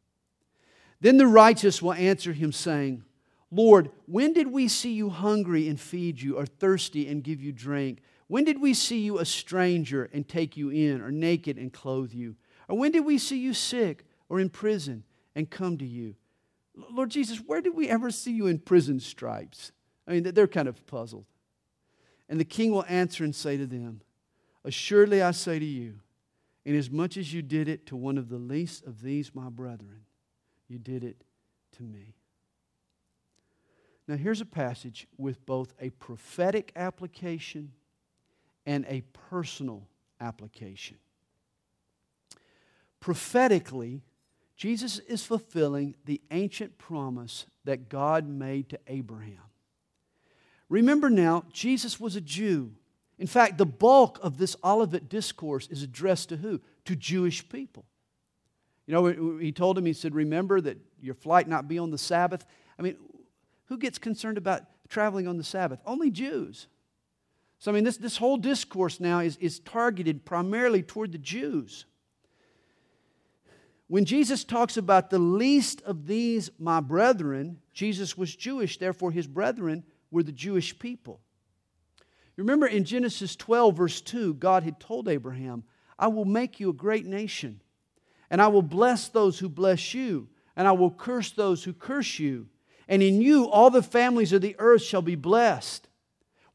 [1.01, 3.03] Then the righteous will answer him, saying,
[3.51, 7.51] Lord, when did we see you hungry and feed you, or thirsty and give you
[7.51, 7.99] drink?
[8.27, 12.13] When did we see you a stranger and take you in, or naked and clothe
[12.13, 12.35] you?
[12.69, 15.03] Or when did we see you sick or in prison
[15.35, 16.15] and come to you?
[16.91, 19.73] Lord Jesus, where did we ever see you in prison stripes?
[20.07, 21.25] I mean, they're kind of puzzled.
[22.29, 24.01] And the king will answer and say to them,
[24.63, 25.95] Assuredly I say to you,
[26.63, 30.05] inasmuch as you did it to one of the least of these my brethren,
[30.71, 31.23] you did it
[31.77, 32.15] to me.
[34.07, 37.73] Now, here's a passage with both a prophetic application
[38.65, 39.87] and a personal
[40.19, 40.97] application.
[42.99, 44.01] Prophetically,
[44.55, 49.49] Jesus is fulfilling the ancient promise that God made to Abraham.
[50.69, 52.71] Remember now, Jesus was a Jew.
[53.19, 56.61] In fact, the bulk of this Olivet discourse is addressed to who?
[56.85, 57.85] To Jewish people.
[58.91, 61.97] You know, he told him, he said, Remember that your flight not be on the
[61.97, 62.45] Sabbath.
[62.77, 62.97] I mean,
[63.67, 65.79] who gets concerned about traveling on the Sabbath?
[65.85, 66.67] Only Jews.
[67.57, 71.85] So, I mean, this, this whole discourse now is, is targeted primarily toward the Jews.
[73.87, 79.25] When Jesus talks about the least of these, my brethren, Jesus was Jewish, therefore his
[79.25, 81.21] brethren were the Jewish people.
[82.35, 85.63] Remember in Genesis 12, verse 2, God had told Abraham,
[85.97, 87.61] I will make you a great nation,
[88.31, 92.17] and I will bless those who bless you, and I will curse those who curse
[92.17, 92.47] you.
[92.87, 95.87] And in you all the families of the earth shall be blessed.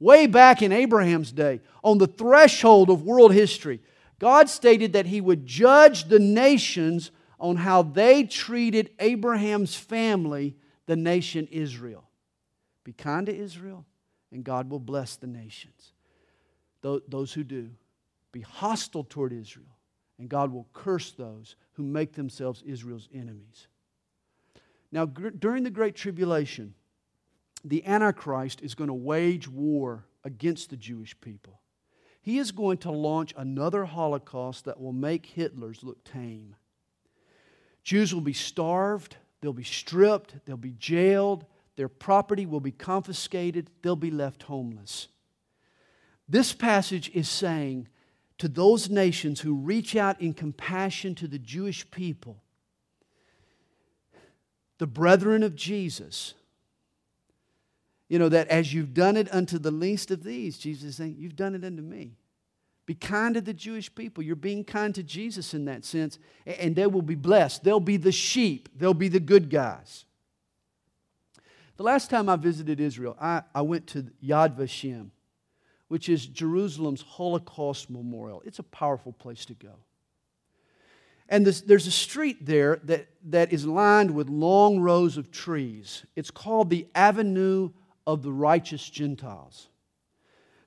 [0.00, 3.80] Way back in Abraham's day, on the threshold of world history,
[4.18, 10.56] God stated that He would judge the nations on how they treated Abraham's family,
[10.86, 12.08] the nation Israel.
[12.84, 13.84] Be kind to Israel,
[14.32, 15.92] and God will bless the nations.
[16.80, 17.70] Those who do,
[18.32, 19.76] be hostile toward Israel,
[20.18, 23.68] and God will curse those who make themselves Israel's enemies.
[24.90, 26.74] Now, during the Great Tribulation,
[27.64, 31.60] the Antichrist is going to wage war against the Jewish people.
[32.22, 36.56] He is going to launch another Holocaust that will make Hitler's look tame.
[37.84, 41.44] Jews will be starved, they'll be stripped, they'll be jailed,
[41.76, 45.08] their property will be confiscated, they'll be left homeless.
[46.28, 47.88] This passage is saying
[48.38, 52.42] to those nations who reach out in compassion to the Jewish people,
[54.78, 56.34] the brethren of Jesus,
[58.08, 61.16] you know, that as you've done it unto the least of these, Jesus is saying,
[61.18, 62.16] you've done it unto me.
[62.84, 64.22] Be kind to the Jewish people.
[64.22, 67.64] You're being kind to Jesus in that sense, and they will be blessed.
[67.64, 70.04] They'll be the sheep, they'll be the good guys.
[71.76, 75.10] The last time I visited Israel, I, I went to Yad Vashem,
[75.88, 78.42] which is Jerusalem's Holocaust memorial.
[78.44, 79.74] It's a powerful place to go.
[81.28, 86.04] And this, there's a street there that, that is lined with long rows of trees.
[86.14, 87.70] It's called the Avenue
[88.06, 89.68] of the Righteous Gentiles.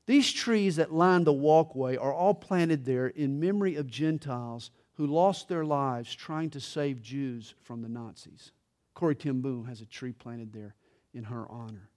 [0.06, 5.08] These trees that line the walkway are all planted there in memory of Gentiles who
[5.08, 8.52] lost their lives trying to save Jews from the Nazis.
[8.96, 10.76] Corrie ten Boom has a tree planted there
[11.14, 11.90] in her honor.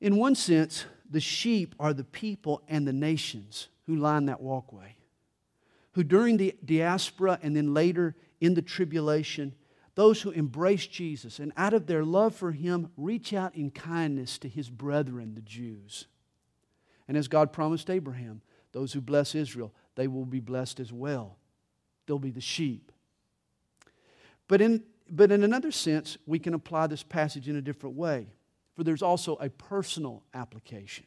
[0.00, 4.96] In one sense, the sheep are the people and the nations who line that walkway,
[5.92, 9.54] who during the diaspora and then later in the tribulation,
[9.94, 14.38] those who embrace Jesus and out of their love for him reach out in kindness
[14.38, 16.06] to his brethren, the Jews.
[17.08, 18.42] And as God promised Abraham,
[18.72, 21.36] those who bless Israel, they will be blessed as well.
[22.06, 22.92] They'll be the sheep.
[24.46, 28.28] But in, but in another sense, we can apply this passage in a different way,
[28.78, 31.04] for there's also a personal application.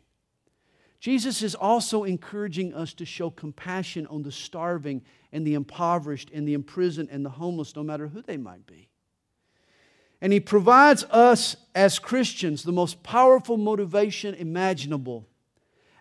[0.99, 6.45] Jesus is also encouraging us to show compassion on the starving and the impoverished and
[6.45, 8.89] the imprisoned and the homeless, no matter who they might be.
[10.19, 15.29] And he provides us as Christians the most powerful motivation imaginable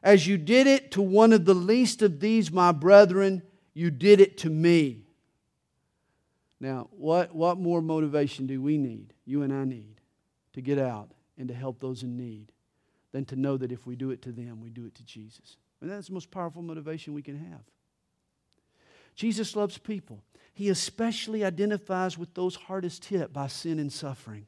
[0.02, 3.42] as you did it to one of the least of these, my brethren,
[3.74, 5.04] you did it to me.
[6.58, 10.00] Now, what, what more motivation do we need, you and I need,
[10.54, 12.52] to get out and to help those in need
[13.12, 15.56] than to know that if we do it to them, we do it to Jesus?
[15.80, 17.62] And that's the most powerful motivation we can have.
[19.16, 20.22] Jesus loves people.
[20.52, 24.46] He especially identifies with those hardest hit by sin and suffering.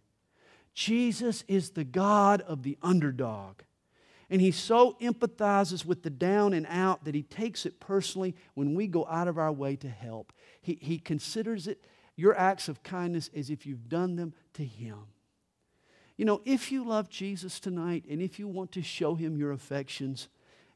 [0.74, 3.62] Jesus is the God of the underdog.
[4.30, 8.74] And he so empathizes with the down and out that he takes it personally when
[8.74, 10.32] we go out of our way to help.
[10.60, 11.82] He, he considers it
[12.16, 14.98] your acts of kindness as if you've done them to him.
[16.22, 19.50] You know, if you love Jesus tonight and if you want to show him your
[19.50, 20.28] affections,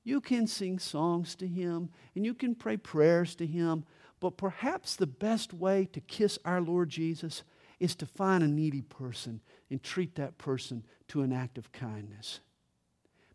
[0.03, 3.85] you can sing songs to him and you can pray prayers to him.
[4.19, 7.45] But perhaps the best way to kiss our Lord Jesus
[7.79, 9.41] is to find a needy person
[9.71, 12.41] and treat that person to an act of kindness.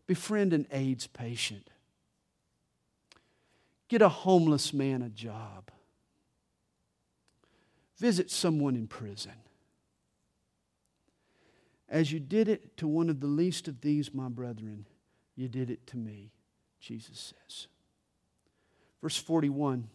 [0.06, 1.70] Befriend an AIDS patient.
[3.88, 5.70] Get a homeless man a job.
[7.96, 9.32] Visit someone in prison.
[11.92, 14.86] As you did it to one of the least of these, my brethren,
[15.36, 16.32] you did it to me,
[16.80, 17.66] Jesus says.
[19.02, 19.88] Verse 41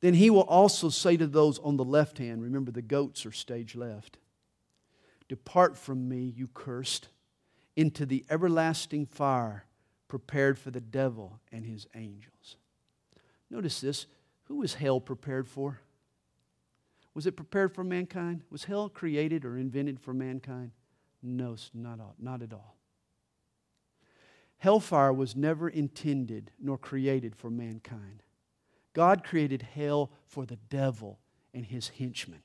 [0.00, 3.32] Then he will also say to those on the left hand, remember the goats are
[3.32, 4.18] stage left,
[5.28, 7.08] Depart from me, you cursed,
[7.74, 9.64] into the everlasting fire
[10.06, 12.56] prepared for the devil and his angels.
[13.50, 14.06] Notice this
[14.44, 15.80] who is hell prepared for?
[17.14, 18.42] Was it prepared for mankind?
[18.50, 20.70] Was hell created or invented for mankind?
[21.22, 22.76] No, not, all, not at all.
[24.58, 28.22] Hellfire was never intended nor created for mankind.
[28.92, 31.18] God created hell for the devil
[31.54, 32.42] and his henchmen.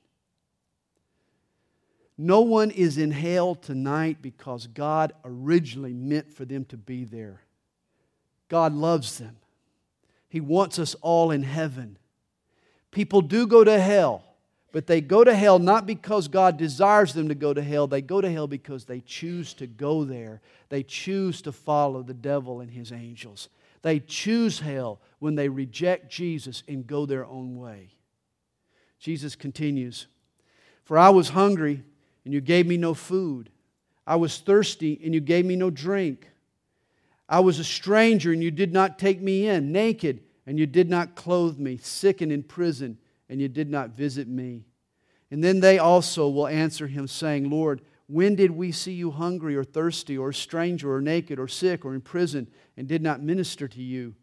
[2.18, 7.42] No one is in hell tonight because God originally meant for them to be there.
[8.48, 9.36] God loves them.
[10.28, 11.98] He wants us all in heaven.
[12.90, 14.24] People do go to hell.
[14.72, 17.86] But they go to hell not because God desires them to go to hell.
[17.86, 20.40] They go to hell because they choose to go there.
[20.68, 23.48] They choose to follow the devil and his angels.
[23.82, 27.94] They choose hell when they reject Jesus and go their own way.
[28.98, 30.08] Jesus continues
[30.84, 31.82] For I was hungry,
[32.24, 33.50] and you gave me no food.
[34.06, 36.28] I was thirsty, and you gave me no drink.
[37.28, 40.90] I was a stranger, and you did not take me in, naked, and you did
[40.90, 42.98] not clothe me, sick and in prison
[43.28, 44.64] and you did not visit me.
[45.30, 49.56] And then they also will answer him, saying, Lord, when did we see you hungry
[49.56, 53.22] or thirsty or a stranger or naked or sick or in prison and did not
[53.22, 54.14] minister to you?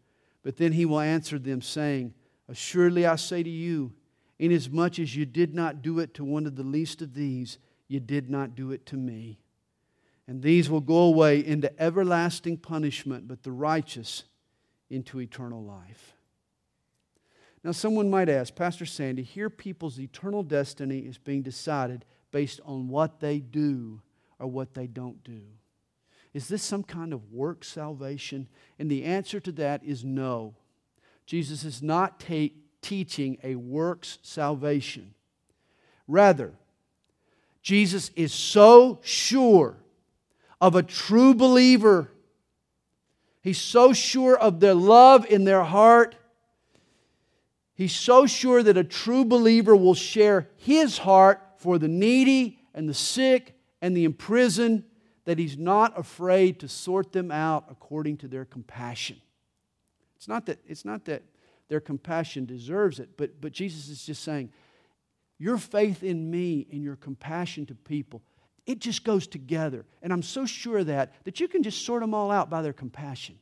[0.42, 2.14] But then he will answer them, saying,
[2.48, 3.92] Assuredly I say to you,
[4.38, 8.00] inasmuch as you did not do it to one of the least of these, you
[8.00, 9.38] did not do it to me.
[10.26, 14.24] And these will go away into everlasting punishment, but the righteous
[14.88, 16.14] into eternal life.
[17.64, 22.88] Now, someone might ask, Pastor Sandy, here people's eternal destiny is being decided based on
[22.88, 24.02] what they do
[24.38, 25.40] or what they don't do.
[26.34, 28.48] Is this some kind of work salvation?
[28.78, 30.54] And the answer to that is no.
[31.24, 35.14] Jesus is not take, teaching a works salvation.
[36.06, 36.52] Rather,
[37.62, 39.78] Jesus is so sure
[40.60, 42.10] of a true believer.
[43.40, 46.14] He's so sure of their love in their heart
[47.74, 52.88] He's so sure that a true believer will share his heart for the needy and
[52.88, 54.84] the sick and the imprisoned
[55.24, 59.20] that he's not afraid to sort them out according to their compassion.
[60.16, 61.22] It's not that, it's not that
[61.68, 64.52] their compassion deserves it, but, but Jesus is just saying,
[65.38, 68.22] Your faith in me and your compassion to people,
[68.66, 69.84] it just goes together.
[70.02, 72.62] And I'm so sure of that, that you can just sort them all out by
[72.62, 73.38] their compassion.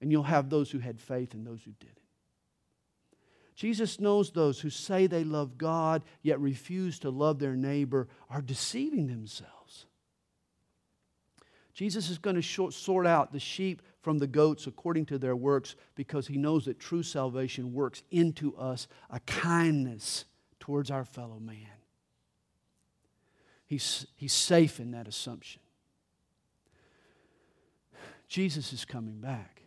[0.00, 2.01] And you'll have those who had faith and those who didn't.
[3.54, 8.42] Jesus knows those who say they love God yet refuse to love their neighbor are
[8.42, 9.86] deceiving themselves.
[11.74, 15.74] Jesus is going to sort out the sheep from the goats according to their works
[15.94, 20.24] because he knows that true salvation works into us a kindness
[20.60, 21.56] towards our fellow man.
[23.66, 25.62] He's, he's safe in that assumption.
[28.28, 29.62] Jesus is coming back.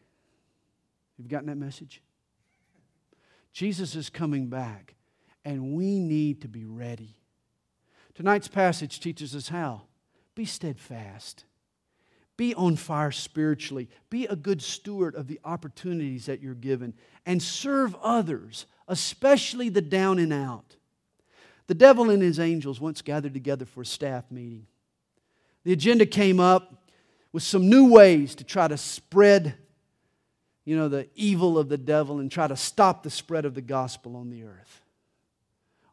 [1.18, 2.02] You've you gotten that message?
[3.56, 4.96] Jesus is coming back,
[5.46, 7.16] and we need to be ready.
[8.14, 9.84] Tonight's passage teaches us how.
[10.36, 11.46] Be steadfast.
[12.36, 13.88] Be on fire spiritually.
[14.10, 16.96] Be a good steward of the opportunities that you're given.
[17.26, 20.76] And serve others, especially the down and out.
[21.68, 24.68] The devil and his angels once gathered together for a staff meeting.
[25.64, 26.90] The agenda came up
[27.32, 29.56] with some new ways to try to spread
[30.66, 33.62] you know, the evil of the devil and try to stop the spread of the
[33.62, 34.82] gospel on the earth.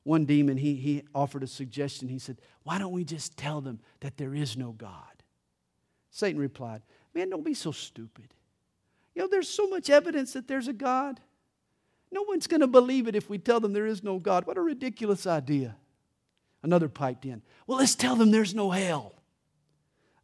[0.03, 2.09] One demon, he, he offered a suggestion.
[2.09, 5.23] He said, Why don't we just tell them that there is no God?
[6.11, 6.83] Satan replied,
[7.15, 8.35] Man, don't be so stupid.
[9.15, 11.21] You know, there's so much evidence that there's a God.
[12.11, 14.47] No one's going to believe it if we tell them there is no God.
[14.47, 15.77] What a ridiculous idea.
[16.63, 19.15] Another piped in, Well, let's tell them there's no hell.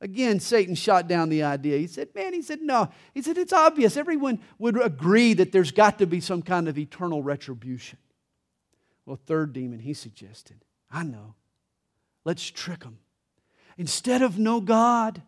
[0.00, 1.76] Again, Satan shot down the idea.
[1.78, 2.88] He said, Man, he said, no.
[3.14, 3.96] He said, It's obvious.
[3.96, 7.98] Everyone would agree that there's got to be some kind of eternal retribution.
[9.06, 11.34] Well, third demon, he suggested, I know.
[12.24, 12.98] Let's trick them.
[13.76, 15.22] Instead of no God,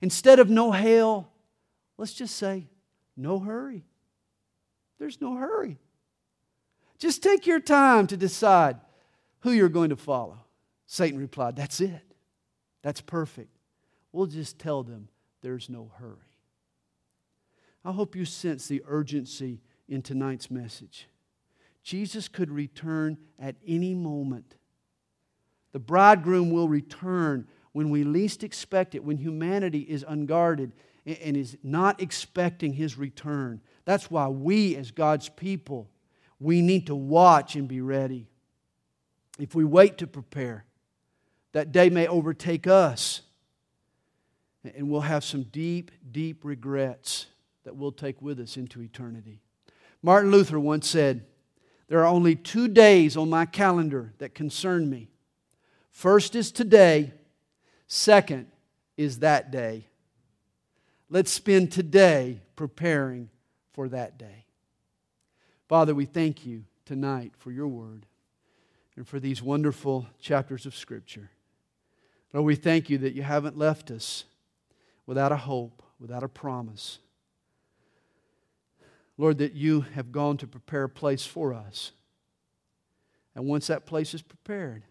[0.00, 1.32] instead of no hell,
[1.98, 2.68] let's just say,
[3.16, 3.84] no hurry.
[4.98, 5.78] There's no hurry.
[6.98, 8.76] Just take your time to decide
[9.40, 10.38] who you're going to follow.
[10.86, 12.02] Satan replied, That's it.
[12.82, 13.53] That's perfect.
[14.14, 15.08] We'll just tell them
[15.42, 16.38] there's no hurry.
[17.84, 21.08] I hope you sense the urgency in tonight's message.
[21.82, 24.54] Jesus could return at any moment.
[25.72, 30.70] The bridegroom will return when we least expect it, when humanity is unguarded
[31.04, 33.60] and is not expecting his return.
[33.84, 35.90] That's why we, as God's people,
[36.38, 38.28] we need to watch and be ready.
[39.40, 40.66] If we wait to prepare,
[41.50, 43.22] that day may overtake us,
[44.64, 47.26] and we'll have some deep, deep regrets
[47.64, 49.40] that we'll take with us into eternity.
[50.02, 51.26] Martin Luther once said,
[51.88, 55.10] There are only two days on my calendar that concern me.
[55.90, 57.12] First is today,
[57.86, 58.46] second
[58.96, 59.86] is that day.
[61.10, 63.30] Let's spend today preparing
[63.72, 64.46] for that day.
[65.68, 68.06] Father, we thank you tonight for your word
[68.96, 71.30] and for these wonderful chapters of Scripture.
[72.32, 74.24] Lord, we thank you that you haven't left us
[75.06, 76.98] without a hope, without a promise.
[79.16, 81.92] Lord, that you have gone to prepare a place for us.
[83.34, 84.84] And once that place is prepared,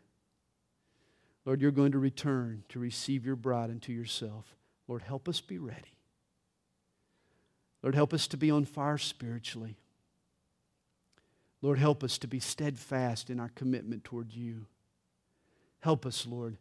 [1.45, 4.55] Lord, you're going to return to receive your bride into yourself.
[4.87, 5.97] Lord, help us be ready.
[7.81, 9.77] Lord, help us to be on fire spiritually.
[11.61, 14.67] Lord, help us to be steadfast in our commitment toward you.
[15.79, 16.57] Help us, Lord,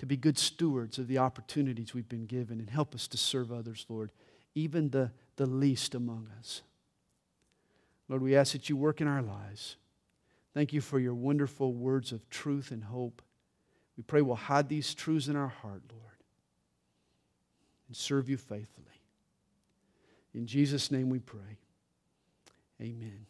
[0.00, 3.52] to be good stewards of the opportunities we've been given, and help us to serve
[3.52, 4.12] others, Lord,
[4.54, 6.62] even the, the least among us.
[8.08, 9.76] Lord, we ask that you work in our lives.
[10.54, 13.20] Thank you for your wonderful words of truth and hope.
[13.98, 16.16] We pray we'll hide these truths in our heart, Lord,
[17.86, 18.86] and serve you faithfully.
[20.32, 21.58] In Jesus' name we pray.
[22.80, 23.26] Amen.